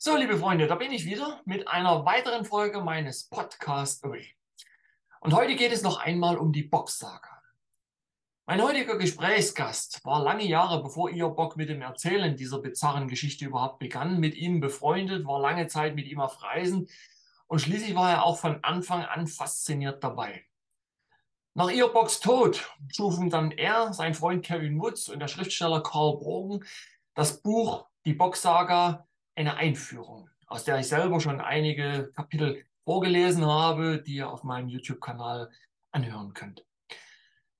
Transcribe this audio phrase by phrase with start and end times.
[0.00, 4.28] So, liebe Freunde, da bin ich wieder mit einer weiteren Folge meines Podcast Away.
[5.18, 7.42] Und heute geht es noch einmal um die Boxsaga.
[8.46, 13.46] Mein heutiger Gesprächsgast war lange Jahre, bevor ihr Bock mit dem Erzählen dieser bizarren Geschichte
[13.46, 16.88] überhaupt begann, mit ihm befreundet, war lange Zeit mit ihm auf Reisen
[17.48, 20.44] und schließlich war er auch von Anfang an fasziniert dabei.
[21.54, 26.64] Nach Earbox Tod schufen dann er, sein Freund Kevin Woods und der Schriftsteller Karl Brogen
[27.14, 29.07] das Buch Die Boxsaga
[29.38, 34.68] eine Einführung, aus der ich selber schon einige Kapitel vorgelesen habe, die ihr auf meinem
[34.68, 35.50] YouTube-Kanal
[35.92, 36.64] anhören könnt.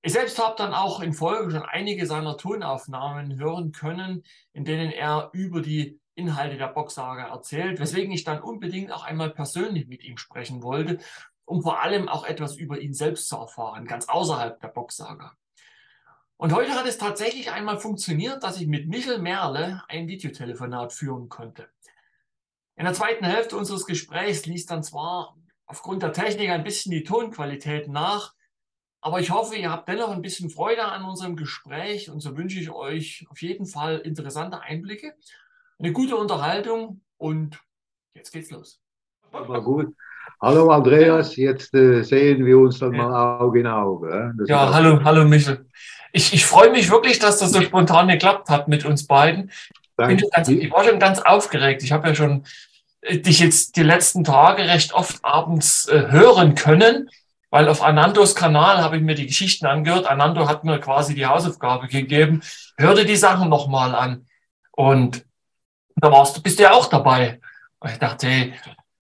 [0.01, 4.23] Ich selbst habe dann auch in Folge schon einige seiner Tonaufnahmen hören können,
[4.53, 9.29] in denen er über die Inhalte der Boxsaga erzählt, weswegen ich dann unbedingt auch einmal
[9.29, 10.99] persönlich mit ihm sprechen wollte,
[11.45, 15.33] um vor allem auch etwas über ihn selbst zu erfahren, ganz außerhalb der Boxsaga.
[16.39, 21.27] Und heute hat es tatsächlich einmal funktioniert, dass ich mit Michel Merle ein Videotelefonat führen
[21.27, 21.67] konnte.
[22.77, 27.03] In der zweiten Hälfte unseres Gesprächs ließ dann zwar aufgrund der Technik ein bisschen die
[27.03, 28.35] Tonqualität nach,
[29.01, 32.57] aber ich hoffe, ihr habt dennoch ein bisschen Freude an unserem Gespräch und so wünsche
[32.57, 35.13] ich euch auf jeden Fall interessante Einblicke,
[35.77, 37.59] eine gute Unterhaltung und
[38.13, 38.79] jetzt geht's los.
[39.33, 39.93] Aber gut.
[40.41, 44.33] Hallo Andreas, jetzt äh, sehen wir uns dann mal Auge in Auge.
[44.39, 44.49] Äh?
[44.49, 45.67] Ja, hallo, hallo Michel.
[46.11, 49.51] Ich, ich freue mich wirklich, dass das so spontan geklappt hat mit uns beiden.
[49.97, 51.83] Ganz, ich war schon ganz aufgeregt.
[51.83, 52.45] Ich habe ja schon
[53.01, 57.09] äh, dich jetzt die letzten Tage recht oft abends äh, hören können,
[57.49, 60.05] weil auf Anandos Kanal habe ich mir die Geschichten angehört.
[60.05, 62.41] Anando hat mir quasi die Hausaufgabe gegeben.
[62.77, 64.25] Hörte die Sachen nochmal an.
[64.71, 65.25] Und
[65.95, 67.39] da warst du, bist du ja auch dabei.
[67.79, 68.53] Und ich dachte, hey,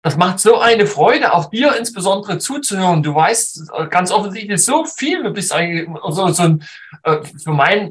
[0.07, 3.03] das macht so eine Freude, auch dir insbesondere zuzuhören.
[3.03, 5.21] Du weißt äh, ganz offensichtlich so viel.
[5.21, 6.63] Du bist eigentlich so, so ein,
[7.03, 7.89] äh, für mein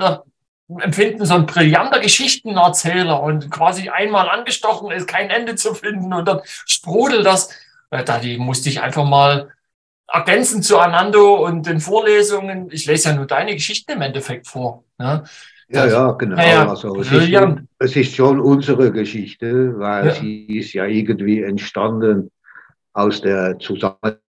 [0.81, 6.27] Empfinden so ein brillanter Geschichtenerzähler und quasi einmal angestochen ist, kein Ende zu finden und
[6.27, 7.51] dann sprudelt das.
[7.91, 9.53] Äh, da musste ich einfach mal
[10.09, 12.71] ergänzen zu Anando und den Vorlesungen.
[12.71, 14.85] Ich lese ja nur deine Geschichten im Endeffekt vor.
[14.97, 15.25] Ne?
[15.69, 16.37] Ja, ja, genau.
[16.37, 17.33] Ja, also es, ist,
[17.79, 20.13] es ist schon unsere Geschichte, weil ja.
[20.13, 22.31] sie ist ja irgendwie entstanden
[22.93, 24.21] aus der Zusammenarbeit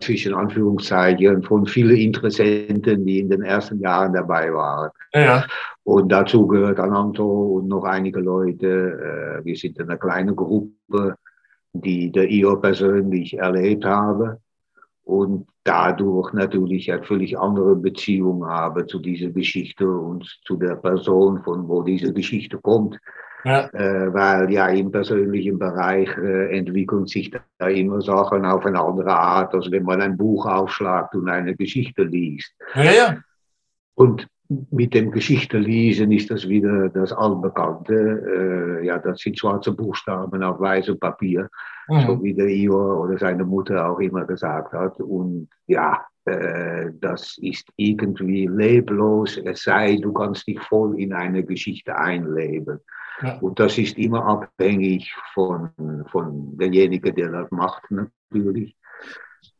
[0.00, 4.90] zwischen Anführungszeichen von vielen Interessenten, die in den ersten Jahren dabei waren.
[5.12, 5.44] Ja.
[5.82, 9.40] Und dazu gehört Ananto und noch einige Leute.
[9.40, 11.16] Äh, wir sind in einer kleinen Gruppe,
[11.72, 14.40] die der IO persönlich erlebt habe
[15.08, 21.42] und dadurch natürlich eine völlig andere Beziehung habe zu dieser Geschichte und zu der Person,
[21.42, 22.98] von wo diese Geschichte kommt.
[23.44, 23.68] Ja.
[23.72, 29.14] Äh, weil ja im persönlichen Bereich äh, entwickeln sich da immer Sachen auf eine andere
[29.16, 32.52] Art, als wenn man ein Buch aufschlagt und eine Geschichte liest.
[32.74, 33.16] Ja, ja.
[33.94, 38.80] Und mit dem Geschichte lesen ist das wieder das Allbekannte.
[38.82, 41.50] Äh, ja, das sind schwarze Buchstaben auf weißem Papier,
[41.88, 42.00] mhm.
[42.00, 44.98] so wie der Ior oder seine Mutter auch immer gesagt hat.
[45.00, 51.44] Und ja, äh, das ist irgendwie leblos, es sei, du kannst dich voll in eine
[51.44, 52.80] Geschichte einleben.
[53.20, 53.38] Ja.
[53.40, 55.70] Und das ist immer abhängig von,
[56.10, 58.76] von derjenige, der das macht, natürlich.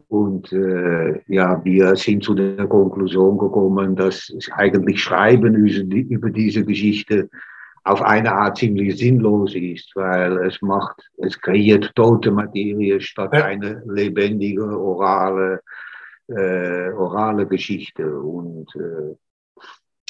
[0.08, 7.28] Und äh, ja, wir sind zu der Konklusion gekommen, dass eigentlich Schreiben über diese Geschichte
[7.84, 13.82] auf eine Art ziemlich sinnlos ist, weil es macht, es kreiert tote Materie statt eine
[13.86, 15.60] lebendige, orale,
[16.28, 18.18] äh, orale Geschichte.
[18.18, 19.14] Und äh,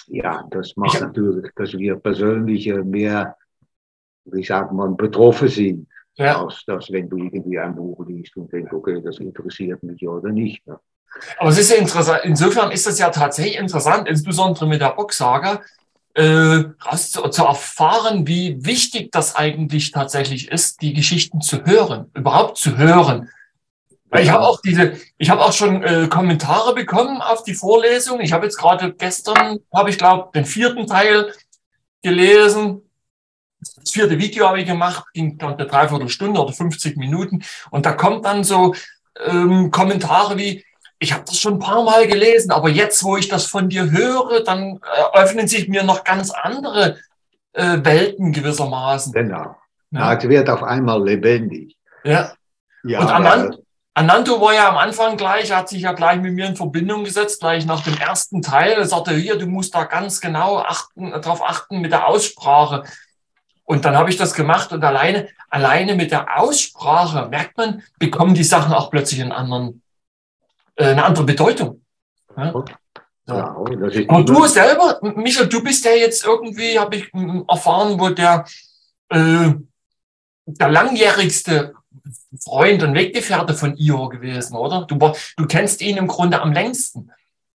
[0.07, 3.37] ja, das macht natürlich, dass wir persönlich mehr,
[4.27, 6.43] wie sagt man, betroffen sind ja.
[6.43, 10.31] als dass wenn du irgendwie ein Buch liest und denkst, okay, das interessiert mich oder
[10.31, 10.67] nicht.
[10.67, 10.79] Ne?
[11.39, 15.63] Aber es ist ja interessant, insofern ist das ja tatsächlich interessant, insbesondere mit der Boxsaga,
[16.15, 16.65] äh,
[16.97, 22.77] zu, zu erfahren, wie wichtig das eigentlich tatsächlich ist, die Geschichten zu hören, überhaupt zu
[22.77, 23.31] hören.
[24.11, 28.21] Weil ich habe auch diese, ich habe auch schon äh, Kommentare bekommen auf die Vorlesung.
[28.21, 31.33] Ich habe jetzt gerade gestern, habe ich glaube, den vierten Teil
[32.03, 32.88] gelesen
[33.61, 37.43] das vierte Video habe ich gemacht, ging dann eine Dreiviertelstunde oder 50 Minuten.
[37.71, 38.75] Und da kommt dann so
[39.27, 40.65] ähm, Kommentare wie,
[40.99, 43.91] ich habe das schon ein paar Mal gelesen, aber jetzt, wo ich das von dir
[43.91, 46.99] höre, dann äh, öffnen sich mir noch ganz andere
[47.53, 49.13] äh, Welten gewissermaßen.
[49.13, 49.57] Genau.
[49.91, 50.15] Ja.
[50.15, 51.77] Es wird auf einmal lebendig.
[52.05, 52.33] Ja.
[52.85, 53.59] ja Und Anand,
[53.95, 57.41] Ananto war ja am Anfang gleich, hat sich ja gleich mit mir in Verbindung gesetzt,
[57.41, 58.73] gleich nach dem ersten Teil.
[58.73, 62.85] Er sagte, hier, du musst da ganz genau achten, darauf achten mit der Aussprache.
[63.69, 68.33] Und dann habe ich das gemacht und alleine, alleine mit der Aussprache merkt man, bekommen
[68.33, 69.83] die Sachen auch plötzlich einen anderen,
[70.77, 71.83] äh, eine andere Bedeutung.
[72.35, 72.65] Ja?
[73.27, 77.13] Ja, und du selber, Michael, du bist ja jetzt irgendwie, habe ich
[77.47, 78.47] erfahren, wo der,
[79.11, 79.53] äh,
[80.47, 81.75] der langjährigste
[82.43, 84.87] Freund und Weggefährte von Iho gewesen, oder?
[84.87, 87.11] Du, du kennst ihn im Grunde am längsten.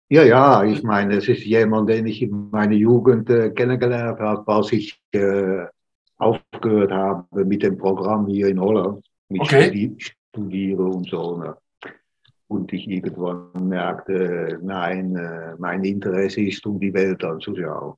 [0.09, 4.53] Ja, ja, ich meine, es ist jemand, den ich in meiner Jugend äh, kennengelernt habe,
[4.53, 5.67] als ich äh,
[6.21, 9.65] aufgehört habe mit dem Programm hier in Holland, mit okay.
[9.65, 11.39] Studi Studiere und so.
[11.39, 11.57] Ne?
[12.49, 17.95] Und ich irgendwann merkte, nein, äh, mein Interesse ist, um die Welt anzuschauen.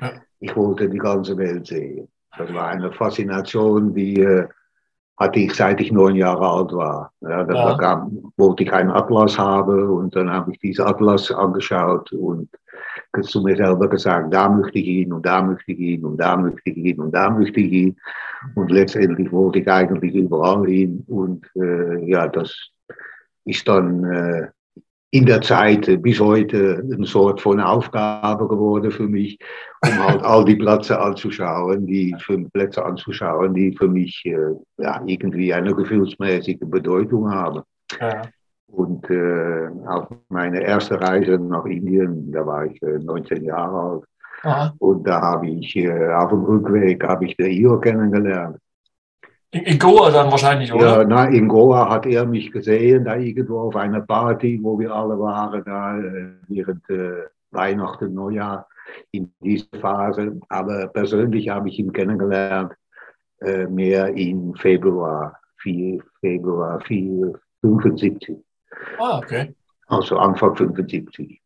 [0.00, 0.12] Ja.
[0.40, 2.08] Ich wollte die ganze Welt sehen.
[2.36, 4.46] Das war eine Faszination, die äh,
[5.16, 7.12] hatte ich seit ich neun Jahre alt war.
[7.20, 8.08] Ja, dann ja.
[8.36, 12.48] Wollte ich einen Atlas haben und dann habe ich diesen Atlas angeschaut und
[13.26, 16.36] zu mir selber gesagt, da möchte ich hin und da möchte ich hin und da
[16.36, 17.96] möchte ich hin und da möchte ich hin.
[18.54, 22.70] Und letztendlich wollte ich eigentlich überall hin und äh, ja, das
[23.44, 24.48] ist dann äh,
[25.10, 29.38] in der Zeit bis heute eine Sort von Aufgabe geworden für mich,
[29.82, 35.02] um halt all die Plätze anzuschauen, die für Plätze anzuschauen, die für mich äh, ja,
[35.06, 37.62] irgendwie eine gefühlsmäßige Bedeutung haben.
[37.98, 38.22] Ja.
[38.70, 44.04] Und äh, auf meine erste Reise nach Indien, da war ich äh, 19 Jahre alt.
[44.42, 44.74] Aha.
[44.78, 48.58] Und da habe ich äh, auf dem Rückweg habe ich der Io kennengelernt.
[49.50, 50.98] In, in, Goa dann wahrscheinlich, oder?
[50.98, 54.94] Ja, na, in Goa hat er mich gesehen, da irgendwo auf einer Party, wo wir
[54.94, 58.68] alle waren, da äh, während äh, Weihnachten, Neujahr,
[59.10, 60.38] in dieser Phase.
[60.50, 62.74] Aber persönlich habe ich ihn kennengelernt,
[63.40, 67.32] äh, mehr im Februar, 4, Februar 4,
[67.62, 68.36] 75.
[68.98, 69.54] Ah, okay.
[69.86, 71.40] Also Anfang 75.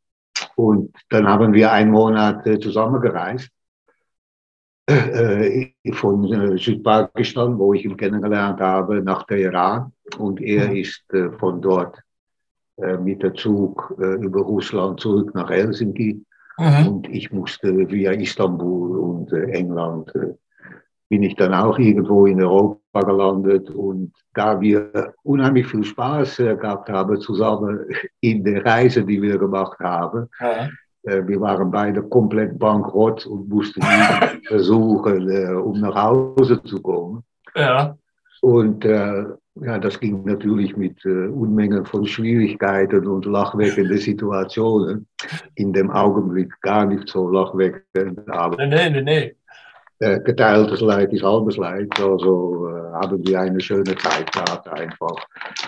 [0.56, 3.48] Und dann haben wir einen Monat äh, zusammengereist
[4.86, 9.92] äh, von äh, Südpakistan, wo ich ihn kennengelernt habe, nach Teheran.
[10.18, 10.76] Und er mhm.
[10.76, 11.04] ist
[11.38, 11.98] von dort
[12.76, 16.24] mit dem Zug über Russland zurück nach Helsinki.
[16.58, 16.86] Mhm.
[16.88, 20.12] Und ich musste via Istanbul und England
[21.08, 26.88] bin ich dann auch irgendwo in Europa gelandet und da wir unheimlich viel Spaß gehabt
[26.90, 27.86] haben zusammen
[28.20, 30.68] in der Reise, die wir gemacht haben, ja.
[31.04, 33.82] Äh, wir waren beide komplett bankrott und mussten
[34.46, 37.24] versuchen, äh, um nach Hause zu kommen.
[37.54, 37.96] Ja.
[38.40, 39.24] Und äh,
[39.60, 45.06] ja, das ging natürlich mit äh, Unmengen von Schwierigkeiten und lachweckenden Situationen.
[45.56, 49.36] In dem Augenblick gar nicht so lachweckend, aber nee, nee, nee.
[50.02, 51.88] Äh, geteiltes Leid ist halbes Leid.
[52.00, 55.16] Also äh, haben wir eine schöne Zeit gehabt einfach.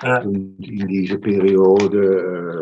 [0.03, 0.23] Ja.
[0.23, 2.61] Und in dieser Periode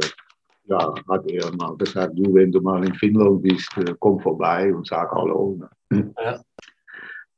[0.64, 4.74] ja, hat er mal gesagt, du, wenn du mal in Finnland bist, äh, komm vorbei
[4.74, 5.58] und sag Hallo.
[5.90, 6.14] Ne?
[6.22, 6.40] Ja.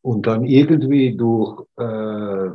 [0.03, 2.51] Und dann irgendwie durch, äh,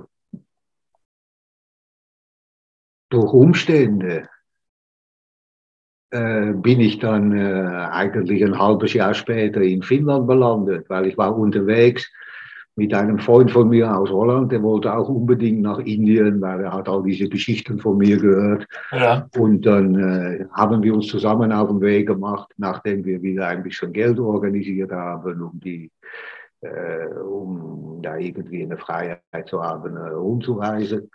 [3.10, 4.30] durch Umstände
[6.12, 11.18] äh, bin ich dann äh, eigentlich ein halbes Jahr später in Finnland belandet, weil ich
[11.18, 12.12] war unterwegs
[12.76, 16.74] mit einem Freund von mir aus Holland, der wollte auch unbedingt nach Indien, weil er
[16.74, 18.66] hat all diese Geschichten von mir gehört.
[18.92, 19.28] Ja.
[19.38, 23.64] Und dann äh, haben wir uns zusammen auf den Weg gemacht, nachdem wir wieder ein
[23.64, 25.92] bisschen Geld organisiert haben, um die
[26.62, 31.10] äh, um da irgendwie eine Freiheit zu haben, äh, umzureisen.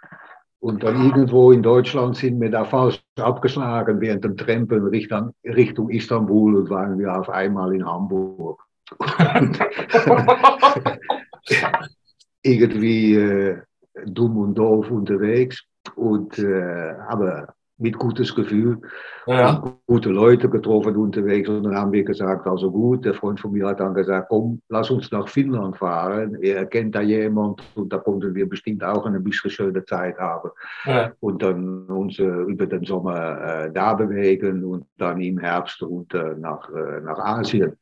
[0.65, 5.91] Und dann irgendwo in Deutschland sind wir da fast abgeschlagen während dem Trampen Richtung, Richtung
[5.91, 8.65] Istanbul und waren wir auf einmal in Hamburg.
[12.43, 13.59] irgendwie äh,
[14.07, 15.63] dumm und doof unterwegs.
[15.97, 18.81] Und, äh, aber mit gutes Gefühl.
[19.27, 19.77] Ja.
[19.87, 21.49] Gute Leute getroffen unterwegs.
[21.49, 24.61] Und dann haben wir gesagt, also gut, der Freund von mir hat dann gesagt, komm,
[24.69, 26.37] lass uns nach Finnland fahren.
[26.41, 30.51] Er kennt da jemand und da konnten wir bestimmt auch eine bisschen schöne Zeit haben.
[30.85, 31.13] Ja.
[31.21, 36.37] Und dann uns äh, über den Sommer äh, da bewegen und dann im Herbst runter
[36.37, 37.73] nach, äh, nach Asien.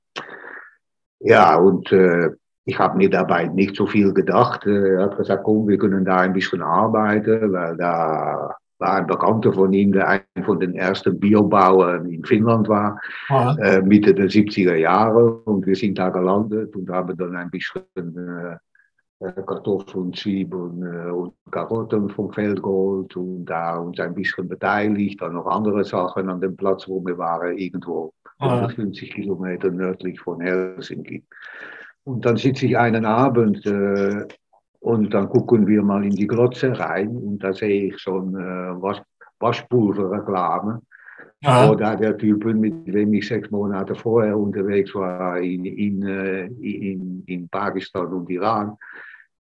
[1.20, 2.30] Ja, und äh,
[2.64, 4.66] ich habe mir dabei nicht so viel gedacht.
[4.66, 9.06] Äh, er hat gesagt, komm, wir können da ein bisschen arbeiten, weil da war ein
[9.06, 13.00] Bekannter von ihm, der ein von den ersten Biobauern in Finnland war,
[13.62, 15.34] äh, Mitte der 70er Jahre.
[15.44, 18.56] Und wir sind da gelandet und haben dann ein bisschen äh,
[19.24, 25.22] äh Kartoffeln, Zwiebeln äh, und Karotten vom Feld geholt und da uns ein bisschen beteiligt,
[25.22, 30.40] dann noch andere Sachen an dem Platz, wo wir waren, irgendwo 150 Kilometer nördlich von
[30.40, 31.24] Helsinki.
[32.04, 34.26] Und dann sitze ich einen Abend äh,
[34.82, 38.82] und dann gucken wir mal in die Glotze rein und da sehe ich schon äh,
[38.82, 39.00] Was
[39.38, 40.82] Waschpulverreklame.
[41.44, 46.46] Wo da der Typ, mit dem ich sechs Monate vorher unterwegs war in, in, äh,
[46.46, 48.76] in, in Pakistan und Iran,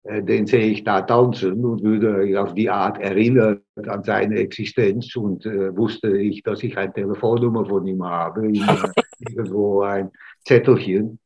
[0.02, 5.14] äh, den sehe ich da tanzen und würde auf die Art erinnern an seine Existenz
[5.14, 8.48] und äh, wusste ich, dass ich eine Telefonnummer von ihm habe,
[9.20, 10.10] irgendwo ein
[10.44, 11.20] Zettelchen.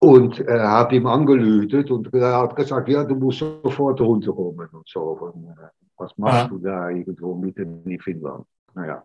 [0.00, 4.88] Und äh, habe ihm angelötet und er hat gesagt, ja, du musst sofort runterkommen und
[4.88, 5.00] so.
[5.00, 6.48] Und, äh, was machst ja.
[6.48, 8.46] du da irgendwo mitten in Finnland?
[8.74, 9.04] Naja.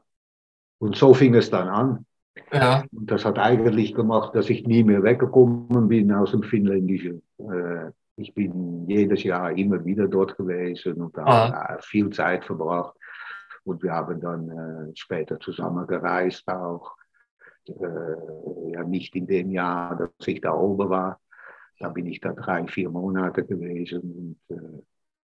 [0.80, 2.06] Und so fing es dann an.
[2.52, 2.84] Ja.
[2.94, 7.22] Und das hat eigentlich gemacht, dass ich nie mehr weggekommen bin aus dem Finnländischen.
[7.40, 11.78] Äh, ich bin jedes Jahr immer wieder dort gewesen und da ah.
[11.82, 12.96] viel Zeit verbracht.
[13.66, 16.96] Und wir haben dann äh, später zusammen gereist auch.
[17.70, 21.20] Äh, ja, nicht in dem Jahr, dass ich da oben war.
[21.80, 24.58] Da bin ich da drei, vier Monate gewesen und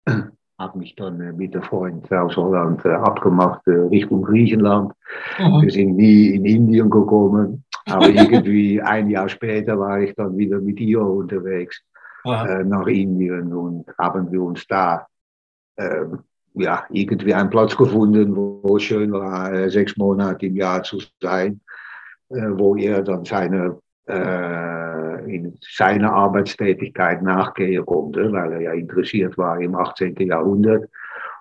[0.07, 0.11] äh,
[0.59, 4.93] habe mich dann äh, mit einem Freund aus Holland äh, abgemacht äh, Richtung Griechenland.
[5.39, 5.61] Mhm.
[5.61, 10.59] Wir sind nie in Indien gekommen, aber irgendwie ein Jahr später war ich dann wieder
[10.59, 11.81] mit ihr unterwegs
[12.25, 15.07] äh, nach Indien und haben wir uns da
[15.77, 16.19] ähm,
[16.53, 21.61] ja, irgendwie einen Platz gefunden, wo es schön war, sechs Monate im Jahr zu sein,
[22.29, 29.59] wo er dann seine, äh, in seiner Arbeitstätigkeit nachgehen konnte, weil er ja interessiert war
[29.59, 30.15] im 18.
[30.17, 30.89] Jahrhundert.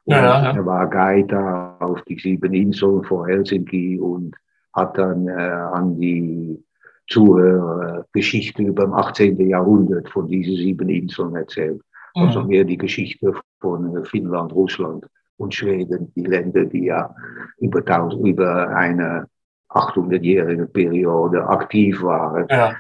[0.05, 0.57] Und ja, ja.
[0.57, 4.37] er war Guide auf die sieben Inseln vor Helsinki und
[4.73, 6.63] hat dann äh, an die
[7.09, 9.39] Zuhörer Geschichte über dem 18.
[9.49, 11.81] Jahrhundert von diesen sieben Inseln erzählt.
[12.15, 17.15] Also mehr die Geschichte von Finnland, Russland und Schweden, die Länder, die ja
[17.59, 17.83] über,
[18.23, 19.27] über eine
[19.71, 22.75] 800-jährige Periode aktiv waren ja.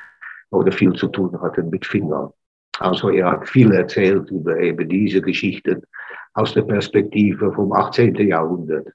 [0.50, 2.33] oder viel zu tun hatten mit Finnland.
[2.78, 5.83] Also er hat viel erzählt über eben diese Geschichten
[6.35, 8.14] aus der Perspektive vom 18.
[8.28, 8.88] Jahrhundert.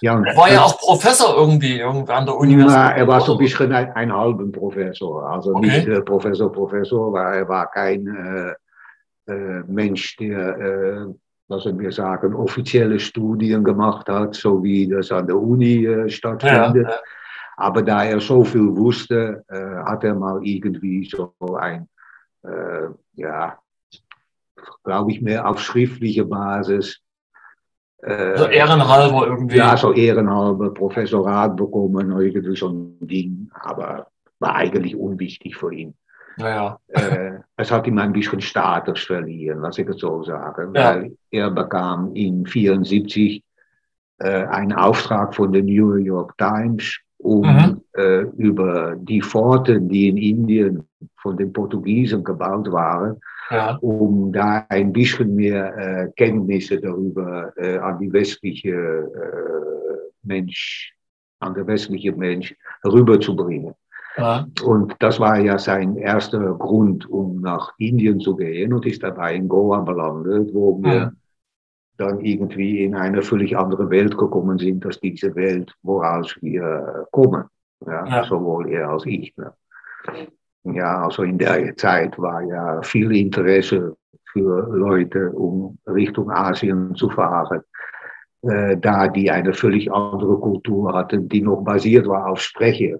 [0.00, 2.76] Ja, er war ja auch Professor irgendwie, irgendwie an der Universität.
[2.76, 5.28] Na, er war so ein bisschen ein, ein halben Professor.
[5.30, 5.66] Also okay.
[5.66, 11.14] nicht äh, Professor, Professor, weil er war kein äh, äh, Mensch, der, äh,
[11.48, 16.88] lassen wir sagen, offizielle Studien gemacht hat, so wie das an der Uni äh, stattfindet.
[16.88, 16.98] Ja.
[17.56, 21.88] Aber da er so viel wusste, äh, hat er mal irgendwie so ein,
[22.42, 23.58] äh, ja,
[24.84, 27.00] glaube ich, mehr auf schriftliche Basis.
[28.02, 29.56] Äh, so ehrenhalber irgendwie.
[29.56, 35.94] Ja, so ehrenhalber Professorat bekommen, irgendwie so ein Ding, aber war eigentlich unwichtig für ihn.
[36.36, 36.78] Naja.
[36.88, 40.74] Äh, es hat ihm ein bisschen Status verliehen, was ich so sagen.
[40.74, 40.94] Ja.
[40.94, 43.42] Weil er bekam in 1974
[44.18, 47.80] äh, einen Auftrag von der New York Times, um mhm.
[47.96, 53.76] äh, über die Forten, die in Indien von den Portugiesen gebaut waren, ja.
[53.80, 60.94] um da ein bisschen mehr äh, Kenntnisse darüber äh, an die westliche äh, Mensch,
[61.40, 63.74] an der westliche Mensch rüberzubringen.
[64.16, 64.46] Ja.
[64.64, 69.34] Und das war ja sein erster Grund, um nach Indien zu gehen und ist dabei
[69.34, 71.12] in Goa belandet, wo wir ja.
[71.98, 77.44] dann irgendwie in eine völlig andere Welt gekommen sind, als diese Welt, woraus wir kommen.
[77.86, 78.24] Ja, ja.
[78.24, 79.36] Sowohl er als ich.
[79.36, 79.52] Ne?
[80.64, 83.96] Ja, also in der Zeit war ja viel Interesse
[84.32, 87.60] für Leute, um Richtung Asien zu fahren,
[88.42, 92.98] äh, da die eine völlig andere Kultur hatten, die noch basiert war auf Sprechen.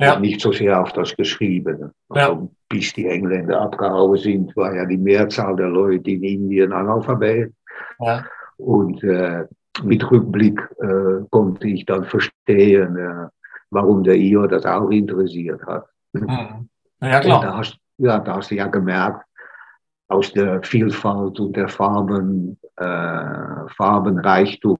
[0.00, 0.14] Ja.
[0.14, 1.92] Und nicht so sehr auf das Geschriebene.
[2.08, 2.48] Also, ja.
[2.68, 7.52] Bis die Engländer abgehauen sind, war ja die Mehrzahl der Leute in Indien Analphabet.
[8.00, 8.24] Ja.
[8.56, 9.44] Und äh,
[9.82, 13.28] mit Rückblick äh, konnte ich dann verstehen, äh,
[13.70, 15.86] warum der IO das auch interessiert hat.
[16.12, 16.68] Mhm.
[17.02, 17.42] Ja, klar.
[17.42, 19.24] Da hast, ja, da hast du ja gemerkt,
[20.08, 24.78] aus der Vielfalt und der Farben, äh, Farbenreichtum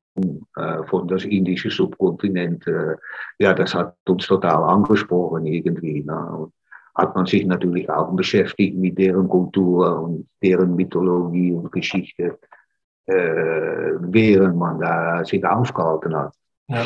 [0.86, 2.96] von das indische Subkontinent, äh,
[3.38, 6.02] ja, das hat uns total angesprochen irgendwie.
[6.04, 6.50] Ne?
[6.94, 12.38] Hat man sich natürlich auch beschäftigt mit deren Kultur und deren Mythologie und Geschichte,
[13.06, 16.34] äh, während man da sich aufgehalten hat.
[16.68, 16.84] Ja.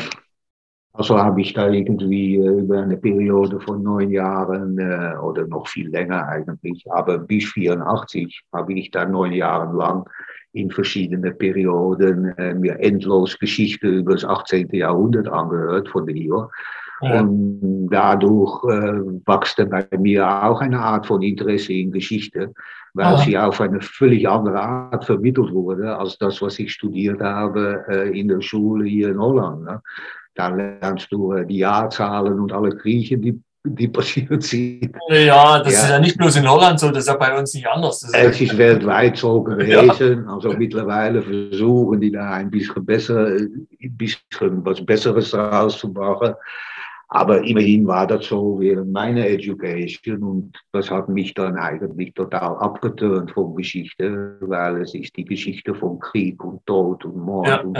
[0.97, 5.67] Also habe ich da irgendwie äh, über eine Periode von neun Jahren äh, oder noch
[5.67, 10.09] viel länger eigentlich, aber bis 84 habe ich da neun Jahre lang
[10.55, 14.69] in verschiedenen Perioden äh, mir endlos Geschichte über das 18.
[14.71, 16.41] Jahrhundert angehört von der Ja.
[17.01, 22.53] Und dadurch äh, wachste bei mir auch eine Art von Interesse in Geschichte,
[22.93, 23.17] weil ja.
[23.17, 28.17] sie auf eine völlig andere Art vermittelt wurde als das, was ich studiert habe äh,
[28.17, 29.65] in der Schule hier in Holland.
[29.65, 29.81] Ne?
[30.35, 34.95] Da lernst du äh, die Jahrzahlen und alle Kriege, die, die passiert sind.
[35.09, 35.79] Ja, das ja.
[35.79, 38.03] ist ja nicht bloß in Holland so, das ist ja bei uns nicht anders.
[38.03, 40.25] Ist es ist weltweit so gewesen.
[40.25, 40.33] Ja.
[40.33, 43.67] Also mittlerweile versuchen die da ein bisschen besser, ein
[43.97, 46.35] bisschen was Besseres rauszumachen.
[47.07, 52.57] Aber immerhin war das so während meiner Education und das hat mich dann eigentlich total
[52.57, 57.47] abgeturnt von Geschichte, weil es ist die Geschichte von Krieg und Tod und Mord.
[57.47, 57.77] Ja, und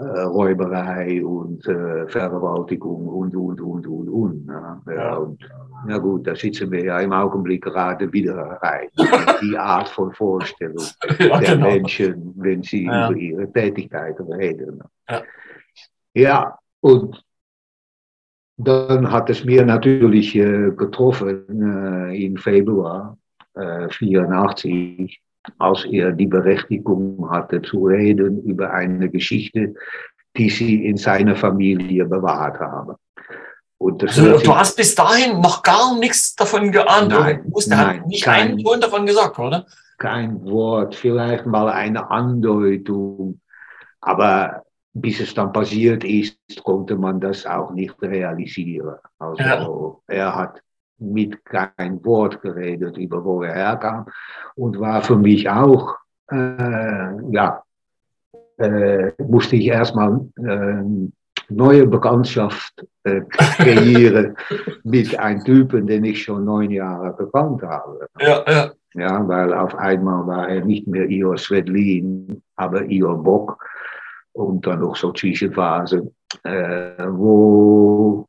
[0.00, 4.46] Räuberei und äh, Vergewaltigung und, und, und, und, und.
[4.48, 4.82] Ja.
[4.86, 5.38] Ja, und.
[5.84, 8.88] Na gut, da sitzen wir ja im Augenblick gerade wieder rein.
[9.42, 10.84] Die Art von Vorstellung
[11.18, 11.66] ja, der genau.
[11.66, 14.80] Menschen, wenn sie über ihre Tätigkeiten reden.
[15.08, 15.22] Ja.
[16.14, 17.24] ja, und
[18.56, 23.18] dann hat es mir natürlich äh, getroffen äh, im Februar
[23.54, 25.20] äh, 84
[25.58, 29.74] als er die Berechtigung hatte zu reden über eine Geschichte,
[30.36, 32.94] die sie in seiner Familie bewahrt haben.
[33.78, 37.10] also, du hast bis dahin noch gar nichts davon geahnt.
[37.10, 39.66] Nein, du nein, nicht kein, einen Ton davon gesagt, oder?
[39.98, 43.40] Kein Wort, vielleicht mal eine Andeutung.
[44.00, 44.62] Aber
[44.94, 48.96] bis es dann passiert ist, konnte man das auch nicht realisieren.
[49.18, 49.96] Also ja.
[50.06, 50.60] er hat
[51.02, 54.06] mit kein Wort geredet über wo er herkam
[54.54, 55.96] und war für mich auch,
[56.30, 57.62] äh, ja,
[58.58, 60.82] äh, musste ich erstmal äh,
[61.48, 64.36] neue Bekanntschaft äh, kreieren
[64.84, 68.06] mit einem Typen, den ich schon neun Jahre gekannt habe.
[68.20, 68.72] Ja, ja.
[68.94, 73.64] Ja, weil auf einmal war er nicht mehr Ior Svedlin, aber Ior Bock
[74.32, 76.12] und dann noch so Zwischenphase,
[76.44, 78.28] äh, wo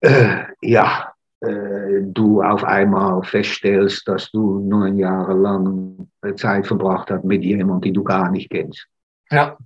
[0.00, 1.11] äh, ja,
[1.42, 7.94] du auf einmal feststellst, dass du neun Jahre lang Zeit verbracht hast mit jemandem, den
[7.94, 8.86] du gar nicht kennst.
[9.30, 9.56] Ja.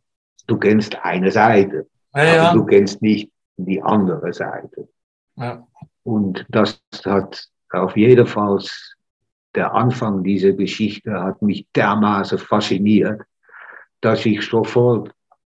[0.46, 2.52] Du kennst eine Seite, ja, aber ja.
[2.54, 4.88] du kennst nicht die andere Seite.
[5.36, 5.66] Ja.
[6.02, 8.60] Und das hat auf jeden Fall,
[9.54, 13.20] der Anfang dieser Geschichte hat mich dermaßen fasziniert,
[14.00, 15.12] dass ich sofort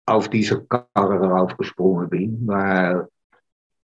[0.05, 3.07] auf diese Karre raufgesprungen bin, weil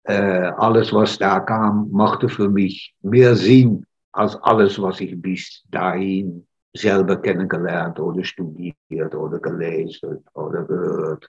[0.04, 5.62] äh, alles, was da kam, machte für mich mehr Sinn als alles, was ich bis
[5.70, 6.46] dahin
[6.76, 11.28] selber kennengelernt oder studiert oder gelesen oder gehört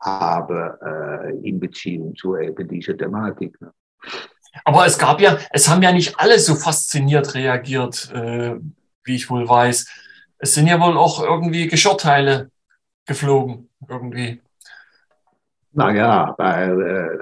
[0.00, 3.60] habe äh, in Beziehung zu eben dieser Thematik.
[3.60, 3.72] Ne?
[4.64, 8.56] Aber es gab ja, es haben ja nicht alle so fasziniert reagiert, äh,
[9.04, 9.86] wie ich wohl weiß.
[10.38, 12.50] Es sind ja wohl auch irgendwie Geschirrteile
[13.06, 14.40] geflogen, irgendwie.
[15.72, 17.18] Naja, weil äh,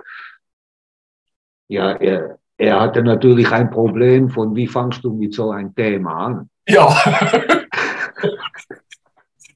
[1.69, 6.27] ja, er, er hatte natürlich ein Problem von, wie fangst du mit so einem Thema
[6.27, 6.51] an?
[6.69, 6.89] Ja.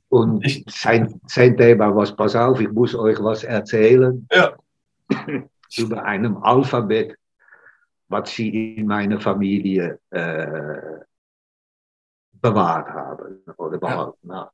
[0.08, 4.54] Und sein, sein Thema war, pass auf, ich muss euch was erzählen ja.
[5.78, 7.16] über einem Alphabet,
[8.08, 10.98] was sie in meiner Familie äh,
[12.32, 14.50] bewahrt haben oder behalten haben.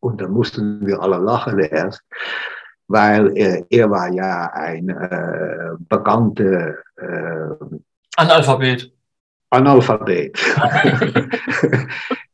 [0.00, 2.02] Und da mussten wir alle lachen erst
[2.88, 7.76] weil er, er war ja ein äh, bekannter äh,
[8.16, 8.92] Analphabet.
[9.50, 10.38] Analphabet.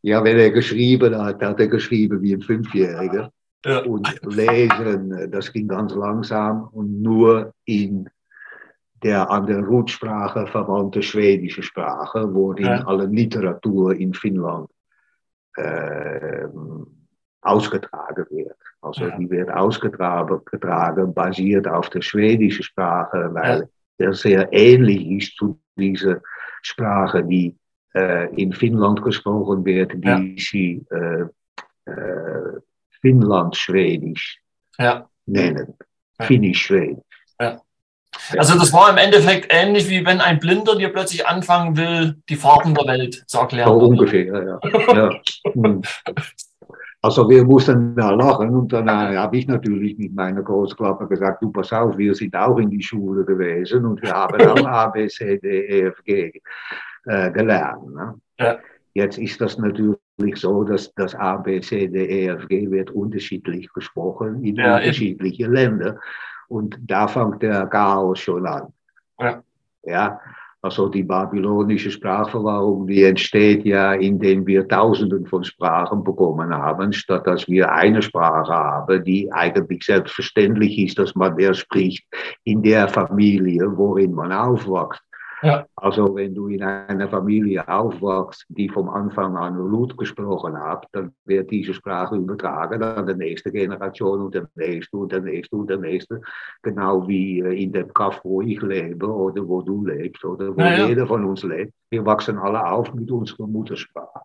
[0.03, 3.31] ja, wenn er geschrieben hat, hat er geschrieben wie ein Fünfjähriger.
[3.65, 3.81] Ja.
[3.81, 8.09] Und lesen, das ging ganz langsam und nur in
[9.03, 12.77] der an der Rotsprache verwandte schwedische Sprache wurde ja.
[12.77, 14.71] in aller Literatur in Finnland
[15.57, 16.47] äh,
[17.43, 18.57] ausgetragen wird.
[18.83, 19.17] Also ja.
[19.19, 24.07] die wird ausgetragen, basiert auf der schwedischen Sprache, weil ja.
[24.07, 26.21] er sehr ähnlich ist zu dieser
[26.63, 27.57] Sprache, die
[27.95, 30.21] äh, in Finnland gesprochen wird, die ja.
[30.39, 32.61] sie äh, äh,
[33.01, 34.41] Finnland-Schwedisch
[34.79, 35.09] ja.
[35.27, 35.75] nennen.
[36.21, 37.05] Finnisch-Schwedisch.
[37.41, 37.61] Ja.
[38.37, 42.37] Also das war im Endeffekt ähnlich wie wenn ein Blinder dir plötzlich anfangen will, die
[42.37, 43.69] Farben der Welt zu erklären.
[43.69, 44.61] So ungefähr, ja.
[44.95, 45.21] ja.
[47.03, 51.43] Also wir mussten da lachen und dann äh, habe ich natürlich mit meiner Großklappe gesagt,
[51.43, 54.89] du pass auf, wir sind auch in die Schule gewesen und wir haben auch A,
[54.89, 56.31] B, C, D, E, F, G
[57.07, 57.95] äh, gelernt.
[57.95, 58.15] Ne?
[58.39, 58.59] Ja.
[58.93, 59.97] Jetzt ist das natürlich
[60.35, 64.77] so, dass das A, B, C, D, E, F, G wird unterschiedlich gesprochen in ja,
[64.77, 65.99] unterschiedlichen Ländern
[66.49, 68.73] und da fängt der Chaos schon an.
[69.19, 69.43] Ja.
[69.85, 70.21] ja.
[70.63, 77.27] Also die babylonische Sprachverwahrung, die entsteht ja, indem wir Tausenden von Sprachen bekommen haben, statt
[77.27, 82.07] dass wir eine Sprache haben, die eigentlich selbstverständlich ist, dass man der spricht
[82.45, 85.01] in der Familie, worin man aufwächst.
[85.43, 85.67] Ja.
[85.77, 91.13] Also wenn du in einer Familie aufwachst, die vom Anfang an Lut gesprochen hat, dann
[91.25, 95.71] wird diese Sprache übertragen an die nächste Generation und der nächste und der nächste und
[95.71, 96.21] der nächste.
[96.63, 100.61] Genau wie äh, in dem Kaff, wo ich lebe oder wo du lebst oder wo
[100.61, 101.73] ja, jeder von uns lebt.
[101.89, 104.21] Wir wachsen alle auf mit unserer Muttersprache.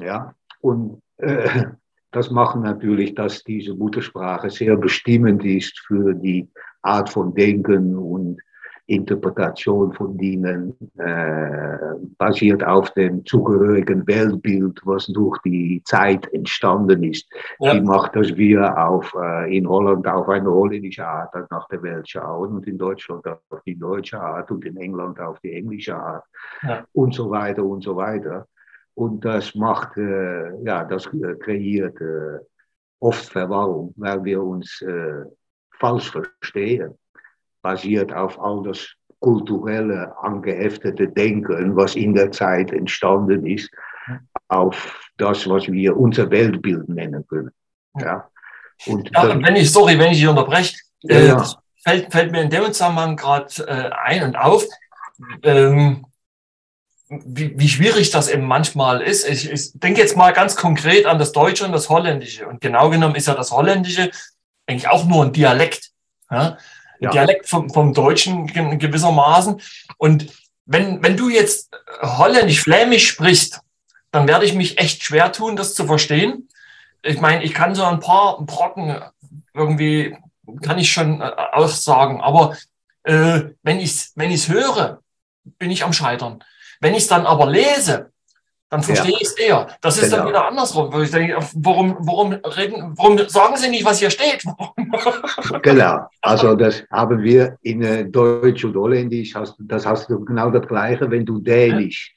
[0.00, 1.66] Ja, und äh,
[2.10, 6.48] das macht natürlich, dass diese Muttersprache sehr bestimmend ist für die
[6.82, 8.40] Art von Denken und
[8.86, 11.78] Interpretation von Dingen äh,
[12.18, 17.26] basiert auf dem zugehörigen Weltbild, was durch die Zeit entstanden ist.
[17.60, 17.74] Ja.
[17.74, 22.08] Die macht, dass wir auf, äh, in Holland auf eine holländische Art nach der Welt
[22.08, 26.24] schauen und in Deutschland auf die deutsche Art und in England auf die englische Art
[26.62, 26.84] ja.
[26.92, 28.46] und so weiter und so weiter.
[28.94, 31.08] Und das macht, äh, ja, das
[31.40, 32.38] kreiert äh,
[33.00, 35.24] oft Verwarrung, weil wir uns äh,
[35.70, 36.94] falsch verstehen
[37.64, 43.70] basiert auf all das kulturelle, angeheftete Denken, was in der Zeit entstanden ist,
[44.48, 47.50] auf das, was wir unser Weltbild nennen können.
[47.98, 48.28] Ja.
[48.86, 50.76] Und ja, wenn ich, sorry, wenn ich hier unterbreche,
[51.08, 51.42] äh, ja.
[51.82, 54.66] fällt, fällt, mir in dem Zusammenhang gerade äh, ein und auf,
[55.42, 56.04] ähm,
[57.08, 59.26] wie, wie, schwierig das eben manchmal ist.
[59.26, 62.46] Ich, ich denke jetzt mal ganz konkret an das Deutsche und das Holländische.
[62.46, 64.10] Und genau genommen ist ja das Holländische
[64.66, 65.92] eigentlich auch nur ein Dialekt.
[66.30, 66.58] Ja?
[67.00, 67.10] Ja.
[67.10, 69.60] Dialekt vom, vom Deutschen gewissermaßen.
[69.98, 70.32] Und
[70.66, 73.60] wenn, wenn du jetzt holländisch-flämisch sprichst,
[74.10, 76.48] dann werde ich mich echt schwer tun, das zu verstehen.
[77.02, 79.02] Ich meine, ich kann so ein paar Brocken
[79.52, 80.16] irgendwie,
[80.62, 82.56] kann ich schon äh, aussagen, aber
[83.02, 85.00] äh, wenn ich es wenn höre,
[85.58, 86.42] bin ich am Scheitern.
[86.80, 88.12] Wenn ich es dann aber lese,
[88.74, 89.18] dann verstehe ja.
[89.20, 89.66] ich es eher.
[89.80, 90.16] Das ist genau.
[90.16, 90.92] dann wieder andersrum.
[90.92, 94.42] Wo ich denke, warum, warum, reden, warum sagen Sie nicht, was hier steht?
[95.62, 96.08] genau.
[96.20, 100.66] Also das haben wir in äh, Deutsch und Holländisch, hast, das hast du genau das
[100.66, 102.16] Gleiche, wenn du Dänisch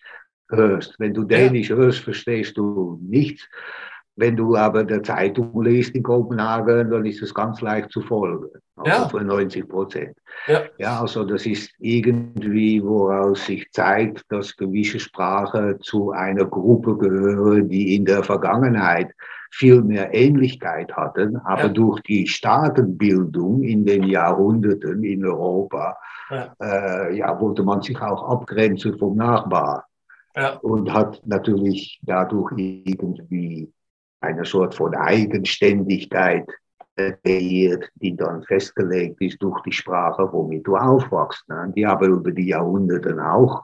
[0.50, 0.58] ja.
[0.58, 0.96] hörst.
[0.98, 1.76] Wenn du Dänisch ja.
[1.76, 3.48] hörst, verstehst du nichts.
[4.18, 8.50] Wenn du aber der Zeitung liest in Kopenhagen, dann ist es ganz leicht zu folgen.
[8.76, 9.10] Also ja.
[9.10, 10.18] für 90 Prozent.
[10.48, 10.62] Ja.
[10.78, 17.70] ja, also das ist irgendwie, woraus sich zeigt, dass gewisse Sprachen zu einer Gruppe gehören,
[17.70, 19.14] die in der Vergangenheit
[19.52, 21.70] viel mehr Ähnlichkeit hatten, aber ja.
[21.70, 25.96] durch die Staatenbildung in den Jahrhunderten in Europa,
[26.30, 26.54] ja.
[26.62, 29.86] Äh, ja, wollte man sich auch abgrenzen vom Nachbar.
[30.36, 30.58] Ja.
[30.58, 33.72] Und hat natürlich dadurch irgendwie
[34.22, 36.48] eine Sort von Eigenständigkeit
[37.24, 41.48] kreiert, die dann festgelegt ist durch die Sprache, womit du aufwachst.
[41.48, 41.72] Ne?
[41.76, 43.62] Die aber über die Jahrhunderte auch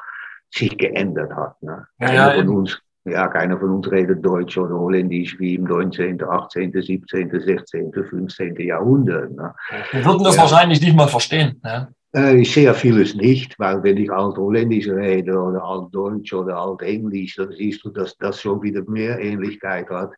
[0.52, 1.62] sich geändert hat.
[1.64, 1.88] Ne?
[2.00, 6.24] Keiner, ja, von uns, ja, keiner von uns redet Deutsch oder Holländisch wie im 19.,
[6.24, 8.56] 18., 17., 16., 15.
[8.58, 9.32] Jahrhundert.
[9.32, 9.54] Ne?
[9.92, 10.42] Wir würden das ja.
[10.44, 11.60] wahrscheinlich nicht mal verstehen.
[11.64, 11.88] Ne?
[12.16, 17.52] Äh, ich sehe vieles nicht, weil wenn ich Alt-Holländisch rede oder Alt-Deutsch oder Alt-Englisch, dann
[17.52, 20.12] siehst du, dass das schon wieder mehr Ähnlichkeit hat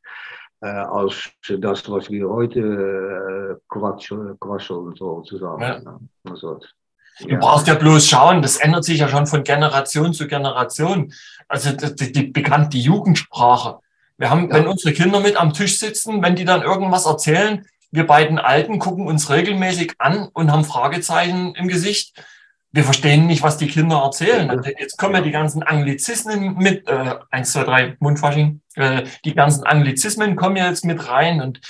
[0.62, 1.30] äh, als
[1.60, 5.62] das, was wir heute äh, quatschen, quatschen sozusagen.
[5.62, 6.00] Ja.
[6.30, 6.60] Also,
[7.22, 7.38] Du ja.
[7.38, 11.14] brauchst ja bloß schauen, das ändert sich ja schon von Generation zu Generation.
[11.48, 13.80] Also die, die bekannte Jugendsprache.
[14.18, 14.56] Wir haben, ja.
[14.56, 18.80] wenn unsere Kinder mit am Tisch sitzen, wenn die dann irgendwas erzählen, wir beiden Alten
[18.80, 22.22] gucken uns regelmäßig an und haben Fragezeichen im Gesicht.
[22.72, 24.50] Wir verstehen nicht, was die Kinder erzählen.
[24.50, 29.34] Also jetzt kommen ja die ganzen Anglizismen mit, äh, eins, zwei, drei, Mundfasching, äh, die
[29.34, 31.62] ganzen Anglizismen kommen jetzt mit rein und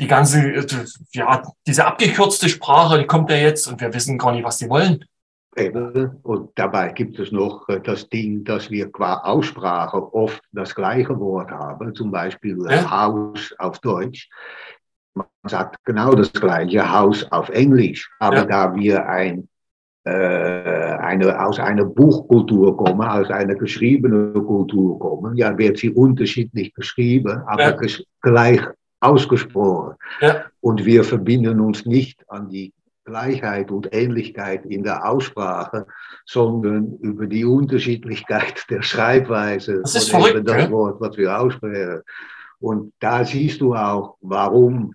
[0.00, 0.66] die ganze, äh,
[1.12, 4.68] ja, diese abgekürzte Sprache, die kommt ja jetzt und wir wissen gar nicht, was die
[4.68, 5.04] wollen.
[6.22, 11.18] Und dabei gibt es noch äh, das Ding, dass wir qua Aussprache oft das gleiche
[11.18, 12.90] Wort haben, zum Beispiel ja.
[12.90, 14.28] Haus auf Deutsch.
[15.16, 18.44] Man sagt genau das gleiche Haus auf Englisch, aber ja.
[18.44, 19.48] da wir ein,
[20.04, 26.74] äh, eine, aus einer Buchkultur kommen, aus einer geschriebenen Kultur kommen, ja, wird sie unterschiedlich
[26.74, 27.96] geschrieben, aber ja.
[28.20, 28.60] gleich
[29.00, 29.94] ausgesprochen.
[30.20, 30.44] Ja.
[30.60, 32.72] Und wir verbinden uns nicht an die
[33.06, 35.86] Gleichheit und Ähnlichkeit in der Aussprache,
[36.26, 42.02] sondern über die Unterschiedlichkeit der Schreibweise das verrückt, das Wort, was wir aussprechen.
[42.58, 44.94] Und da siehst du auch, warum